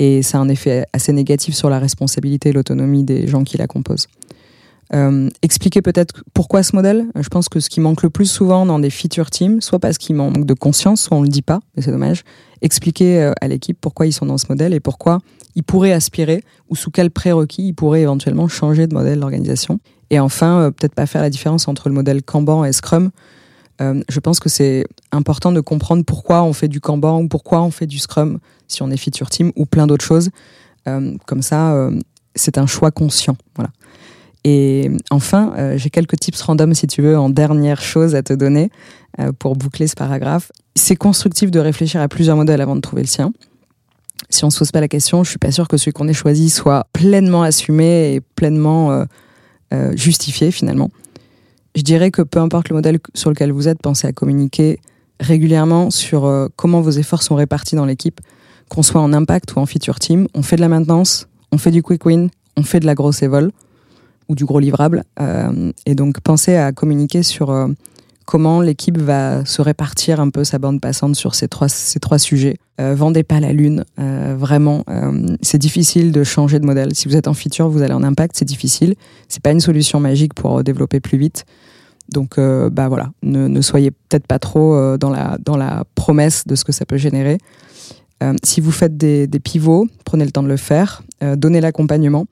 Et 0.00 0.22
ça 0.22 0.38
a 0.38 0.40
un 0.40 0.48
effet 0.48 0.86
assez 0.94 1.12
négatif 1.12 1.54
sur 1.54 1.68
la 1.68 1.78
responsabilité 1.78 2.48
et 2.48 2.52
l'autonomie 2.52 3.04
des 3.04 3.26
gens 3.26 3.44
qui 3.44 3.58
la 3.58 3.66
composent. 3.66 4.06
Euh, 4.94 5.28
expliquer 5.42 5.82
peut-être 5.82 6.24
pourquoi 6.32 6.62
ce 6.62 6.74
modèle? 6.74 7.04
Je 7.14 7.28
pense 7.28 7.50
que 7.50 7.60
ce 7.60 7.68
qui 7.68 7.80
manque 7.80 8.02
le 8.02 8.08
plus 8.08 8.24
souvent 8.24 8.64
dans 8.64 8.78
des 8.78 8.88
feature 8.88 9.30
teams, 9.30 9.60
soit 9.60 9.78
parce 9.78 9.98
qu'il 9.98 10.16
manque 10.16 10.46
de 10.46 10.54
conscience, 10.54 11.02
soit 11.02 11.18
on 11.18 11.22
le 11.22 11.28
dit 11.28 11.42
pas, 11.42 11.60
mais 11.76 11.82
c'est 11.82 11.92
dommage. 11.92 12.22
Expliquer 12.62 13.20
euh, 13.20 13.32
à 13.42 13.46
l'équipe 13.46 13.78
pourquoi 13.78 14.06
ils 14.06 14.12
sont 14.12 14.24
dans 14.24 14.38
ce 14.38 14.46
modèle 14.48 14.72
et 14.72 14.80
pourquoi 14.80 15.20
ils 15.54 15.62
pourraient 15.62 15.92
aspirer 15.92 16.42
ou 16.70 16.76
sous 16.76 16.90
quels 16.90 17.10
prérequis 17.10 17.68
ils 17.68 17.74
pourraient 17.74 18.02
éventuellement 18.02 18.48
changer 18.48 18.86
de 18.86 18.94
modèle 18.94 19.20
d'organisation. 19.20 19.80
Et 20.08 20.18
enfin, 20.18 20.60
euh, 20.60 20.70
peut-être 20.70 20.94
pas 20.94 21.06
faire 21.06 21.20
la 21.20 21.30
différence 21.30 21.68
entre 21.68 21.90
le 21.90 21.94
modèle 21.94 22.22
Kanban 22.22 22.64
et 22.64 22.72
Scrum. 22.72 23.10
Euh, 23.80 24.02
je 24.08 24.20
pense 24.20 24.40
que 24.40 24.48
c'est 24.48 24.84
important 25.10 25.52
de 25.52 25.60
comprendre 25.60 26.04
pourquoi 26.04 26.42
on 26.42 26.52
fait 26.52 26.68
du 26.68 26.80
Kanban 26.80 27.22
ou 27.22 27.28
pourquoi 27.28 27.62
on 27.62 27.70
fait 27.70 27.86
du 27.86 27.98
Scrum 27.98 28.38
si 28.68 28.82
on 28.82 28.90
est 28.90 28.96
feature 28.96 29.30
team 29.30 29.52
ou 29.56 29.66
plein 29.66 29.86
d'autres 29.86 30.04
choses. 30.04 30.30
Euh, 30.88 31.16
comme 31.26 31.42
ça, 31.42 31.72
euh, 31.72 31.98
c'est 32.34 32.58
un 32.58 32.66
choix 32.66 32.90
conscient. 32.90 33.36
Voilà. 33.56 33.70
Et 34.44 34.90
enfin, 35.10 35.52
j'ai 35.76 35.90
quelques 35.90 36.18
tips 36.18 36.40
random, 36.40 36.72
si 36.72 36.86
tu 36.86 37.02
veux, 37.02 37.18
en 37.18 37.28
dernière 37.28 37.82
chose 37.82 38.14
à 38.14 38.22
te 38.22 38.32
donner 38.32 38.70
pour 39.38 39.54
boucler 39.54 39.86
ce 39.86 39.94
paragraphe. 39.94 40.50
C'est 40.74 40.96
constructif 40.96 41.50
de 41.50 41.60
réfléchir 41.60 42.00
à 42.00 42.08
plusieurs 42.08 42.36
modèles 42.36 42.62
avant 42.62 42.74
de 42.74 42.80
trouver 42.80 43.02
le 43.02 43.08
sien. 43.08 43.34
Si 44.30 44.46
on 44.46 44.48
se 44.48 44.58
pose 44.58 44.72
pas 44.72 44.80
la 44.80 44.88
question, 44.88 45.24
je 45.24 45.28
suis 45.28 45.38
pas 45.38 45.50
sûr 45.50 45.68
que 45.68 45.76
celui 45.76 45.92
qu'on 45.92 46.08
ait 46.08 46.14
choisi 46.14 46.48
soit 46.48 46.86
pleinement 46.94 47.42
assumé 47.42 48.14
et 48.14 48.22
pleinement 48.22 49.04
justifié 49.94 50.50
finalement. 50.50 50.90
Je 51.76 51.82
dirais 51.82 52.10
que 52.10 52.22
peu 52.22 52.40
importe 52.40 52.68
le 52.68 52.76
modèle 52.76 52.98
sur 53.14 53.30
lequel 53.30 53.52
vous 53.52 53.68
êtes, 53.68 53.80
pensez 53.80 54.06
à 54.06 54.12
communiquer 54.12 54.80
régulièrement 55.20 55.90
sur 55.90 56.24
euh, 56.24 56.48
comment 56.56 56.80
vos 56.80 56.90
efforts 56.90 57.22
sont 57.22 57.36
répartis 57.36 57.76
dans 57.76 57.84
l'équipe, 57.84 58.20
qu'on 58.68 58.82
soit 58.82 59.00
en 59.00 59.12
impact 59.12 59.54
ou 59.54 59.58
en 59.58 59.66
feature 59.66 59.98
team. 59.98 60.26
On 60.34 60.42
fait 60.42 60.56
de 60.56 60.60
la 60.60 60.68
maintenance, 60.68 61.28
on 61.52 61.58
fait 61.58 61.70
du 61.70 61.82
quick 61.82 62.04
win, 62.04 62.30
on 62.56 62.62
fait 62.62 62.80
de 62.80 62.86
la 62.86 62.94
grosse 62.94 63.22
évol 63.22 63.52
ou 64.28 64.34
du 64.34 64.44
gros 64.44 64.60
livrable. 64.60 65.04
Euh, 65.20 65.72
et 65.86 65.94
donc 65.94 66.20
pensez 66.20 66.56
à 66.56 66.72
communiquer 66.72 67.22
sur 67.22 67.50
euh, 67.50 67.68
comment 68.30 68.60
l'équipe 68.60 68.96
va 68.96 69.44
se 69.44 69.60
répartir 69.60 70.20
un 70.20 70.30
peu 70.30 70.44
sa 70.44 70.60
bande 70.60 70.80
passante 70.80 71.16
sur 71.16 71.34
ces 71.34 71.48
trois, 71.48 71.68
ces 71.68 71.98
trois 71.98 72.20
sujets. 72.20 72.58
Euh, 72.80 72.94
vendez 72.94 73.24
pas 73.24 73.40
la 73.40 73.52
lune, 73.52 73.84
euh, 73.98 74.36
vraiment. 74.38 74.84
Euh, 74.88 75.34
c'est 75.42 75.58
difficile 75.58 76.12
de 76.12 76.22
changer 76.22 76.60
de 76.60 76.64
modèle. 76.64 76.94
Si 76.94 77.08
vous 77.08 77.16
êtes 77.16 77.26
en 77.26 77.34
feature, 77.34 77.68
vous 77.68 77.82
allez 77.82 77.92
en 77.92 78.04
impact, 78.04 78.36
c'est 78.38 78.44
difficile. 78.44 78.94
C'est 79.26 79.42
pas 79.42 79.50
une 79.50 79.58
solution 79.58 79.98
magique 79.98 80.34
pour 80.34 80.62
développer 80.62 81.00
plus 81.00 81.18
vite. 81.18 81.44
Donc, 82.12 82.38
bah 82.38 82.88
voilà, 82.88 83.10
ne, 83.22 83.60
soyez 83.60 83.92
peut-être 83.92 84.26
pas 84.26 84.40
trop 84.40 84.96
dans, 84.96 85.10
la, 85.10 85.38
dans 85.44 85.56
la 85.56 85.84
promesse 85.94 86.44
de 86.44 86.56
ce 86.56 86.64
que 86.64 86.72
ça 86.72 86.84
peut 86.84 86.96
générer. 86.96 87.38
Si 88.42 88.60
vous 88.60 88.72
faites 88.72 88.96
des, 88.96 89.28
pivots, 89.42 89.86
prenez 90.04 90.24
le 90.24 90.32
temps 90.32 90.42
de 90.42 90.48
le 90.48 90.56
faire, 90.56 91.04
donnez 91.36 91.60
l'accompagnement. 91.60 92.26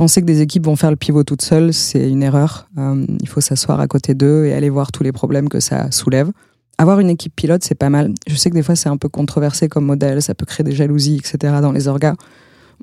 Penser 0.00 0.22
que 0.22 0.26
des 0.26 0.40
équipes 0.40 0.64
vont 0.64 0.76
faire 0.76 0.88
le 0.88 0.96
pivot 0.96 1.24
toutes 1.24 1.42
seules, 1.42 1.74
c'est 1.74 2.08
une 2.08 2.22
erreur. 2.22 2.70
Euh, 2.78 3.04
il 3.20 3.28
faut 3.28 3.42
s'asseoir 3.42 3.80
à 3.80 3.86
côté 3.86 4.14
d'eux 4.14 4.46
et 4.46 4.54
aller 4.54 4.70
voir 4.70 4.92
tous 4.92 5.02
les 5.02 5.12
problèmes 5.12 5.50
que 5.50 5.60
ça 5.60 5.90
soulève. 5.90 6.30
Avoir 6.78 7.00
une 7.00 7.10
équipe 7.10 7.36
pilote, 7.36 7.62
c'est 7.62 7.74
pas 7.74 7.90
mal. 7.90 8.14
Je 8.26 8.34
sais 8.34 8.48
que 8.48 8.54
des 8.54 8.62
fois, 8.62 8.76
c'est 8.76 8.88
un 8.88 8.96
peu 8.96 9.10
controversé 9.10 9.68
comme 9.68 9.84
modèle, 9.84 10.22
ça 10.22 10.34
peut 10.34 10.46
créer 10.46 10.64
des 10.64 10.72
jalousies, 10.72 11.16
etc. 11.16 11.56
dans 11.60 11.72
les 11.72 11.86
orgas. 11.86 12.14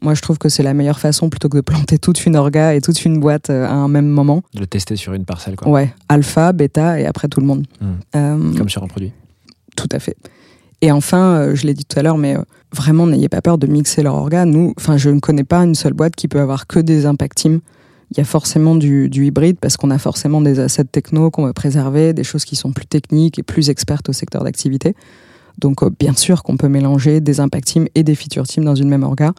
Moi, 0.03 0.13
je 0.13 0.21
trouve 0.21 0.37
que 0.37 0.47
c'est 0.47 0.61
la 0.61 0.75
meilleure 0.75 0.99
façon 0.99 1.31
plutôt 1.31 1.49
que 1.49 1.57
de 1.57 1.61
planter 1.61 1.97
toute 1.97 2.23
une 2.27 2.35
orga 2.35 2.75
et 2.75 2.81
toute 2.81 3.03
une 3.03 3.19
boîte 3.19 3.49
euh, 3.49 3.65
à 3.65 3.73
un 3.73 3.87
même 3.87 4.09
moment. 4.09 4.43
De 4.53 4.59
le 4.59 4.67
tester 4.67 4.95
sur 4.95 5.13
une 5.13 5.25
parcelle, 5.25 5.55
quoi. 5.55 5.71
Ouais, 5.71 5.91
alpha, 6.09 6.53
bêta 6.53 6.99
et 6.99 7.07
après 7.07 7.29
tout 7.29 7.39
le 7.39 7.47
monde. 7.47 7.65
Mm. 7.81 7.85
Euh, 8.15 8.57
Comme 8.59 8.69
sur 8.69 8.83
un 8.83 8.87
produit. 8.87 9.11
tout 9.75 9.89
à 9.91 9.97
fait. 9.97 10.17
Et 10.81 10.91
enfin, 10.91 11.37
euh, 11.37 11.55
je 11.55 11.65
l'ai 11.65 11.73
dit 11.73 11.85
tout 11.85 11.99
à 11.99 12.03
l'heure, 12.03 12.17
mais 12.17 12.35
euh, 12.35 12.41
vraiment, 12.71 13.07
n'ayez 13.07 13.29
pas 13.29 13.41
peur 13.41 13.57
de 13.57 13.67
mixer 13.67 14.03
leur 14.03 14.15
orga. 14.15 14.45
Nous, 14.45 14.73
enfin, 14.77 14.97
je 14.97 15.09
ne 15.09 15.19
connais 15.19 15.43
pas 15.43 15.59
une 15.63 15.75
seule 15.75 15.93
boîte 15.93 16.15
qui 16.15 16.27
peut 16.27 16.39
avoir 16.39 16.67
que 16.67 16.79
des 16.79 17.05
impact 17.05 17.37
teams. 17.37 17.59
Il 18.11 18.17
y 18.17 18.21
a 18.21 18.23
forcément 18.23 18.75
du, 18.75 19.09
hybride 19.11 19.57
parce 19.59 19.75
qu'on 19.75 19.91
a 19.91 19.97
forcément 19.97 20.39
des 20.39 20.59
assets 20.59 20.85
techno 20.85 21.29
qu'on 21.29 21.45
veut 21.45 21.53
préserver, 21.53 22.13
des 22.13 22.23
choses 22.23 22.45
qui 22.45 22.55
sont 22.55 22.71
plus 22.71 22.85
techniques 22.85 23.37
et 23.37 23.43
plus 23.43 23.69
expertes 23.69 24.07
au 24.07 24.13
secteur 24.13 24.43
d'activité. 24.43 24.95
Donc, 25.57 25.81
euh, 25.81 25.89
bien 25.99 26.13
sûr 26.13 26.43
qu'on 26.43 26.57
peut 26.57 26.69
mélanger 26.69 27.21
des 27.21 27.39
impact 27.39 27.67
teams 27.67 27.87
et 27.95 28.03
des 28.03 28.15
feature 28.15 28.47
teams 28.47 28.63
dans 28.63 28.75
une 28.75 28.89
même 28.89 29.03
orga. 29.03 29.33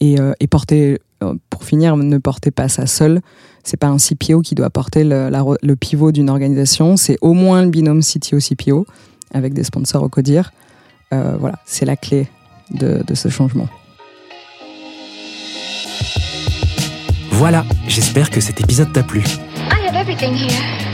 Et, 0.00 0.46
porter, 0.48 1.00
pour 1.50 1.64
finir, 1.64 1.96
ne 1.96 2.18
portez 2.18 2.52
pas 2.52 2.68
ça 2.68 2.86
seul. 2.86 3.20
C'est 3.64 3.78
pas 3.78 3.88
un 3.88 3.96
CPO 3.96 4.42
qui 4.42 4.54
doit 4.54 4.70
porter 4.70 5.02
le 5.02 5.74
pivot 5.74 6.12
d'une 6.12 6.30
organisation. 6.30 6.96
C'est 6.96 7.16
au 7.20 7.32
moins 7.32 7.62
le 7.62 7.70
binôme 7.70 8.00
CTO-CPO 8.00 8.86
avec 9.34 9.52
des 9.52 9.64
sponsors 9.64 10.02
au 10.02 10.08
CODIR. 10.08 10.52
Euh, 11.12 11.36
voilà, 11.38 11.58
c'est 11.66 11.84
la 11.84 11.96
clé 11.96 12.28
de, 12.70 13.02
de 13.06 13.14
ce 13.14 13.28
changement. 13.28 13.68
Voilà, 17.32 17.64
j'espère 17.86 18.30
que 18.30 18.40
cet 18.40 18.60
épisode 18.60 18.92
t'a 18.92 19.02
plu. 19.02 19.20
I 19.20 19.86
have 19.86 19.96
everything 19.96 20.34
here. 20.34 20.93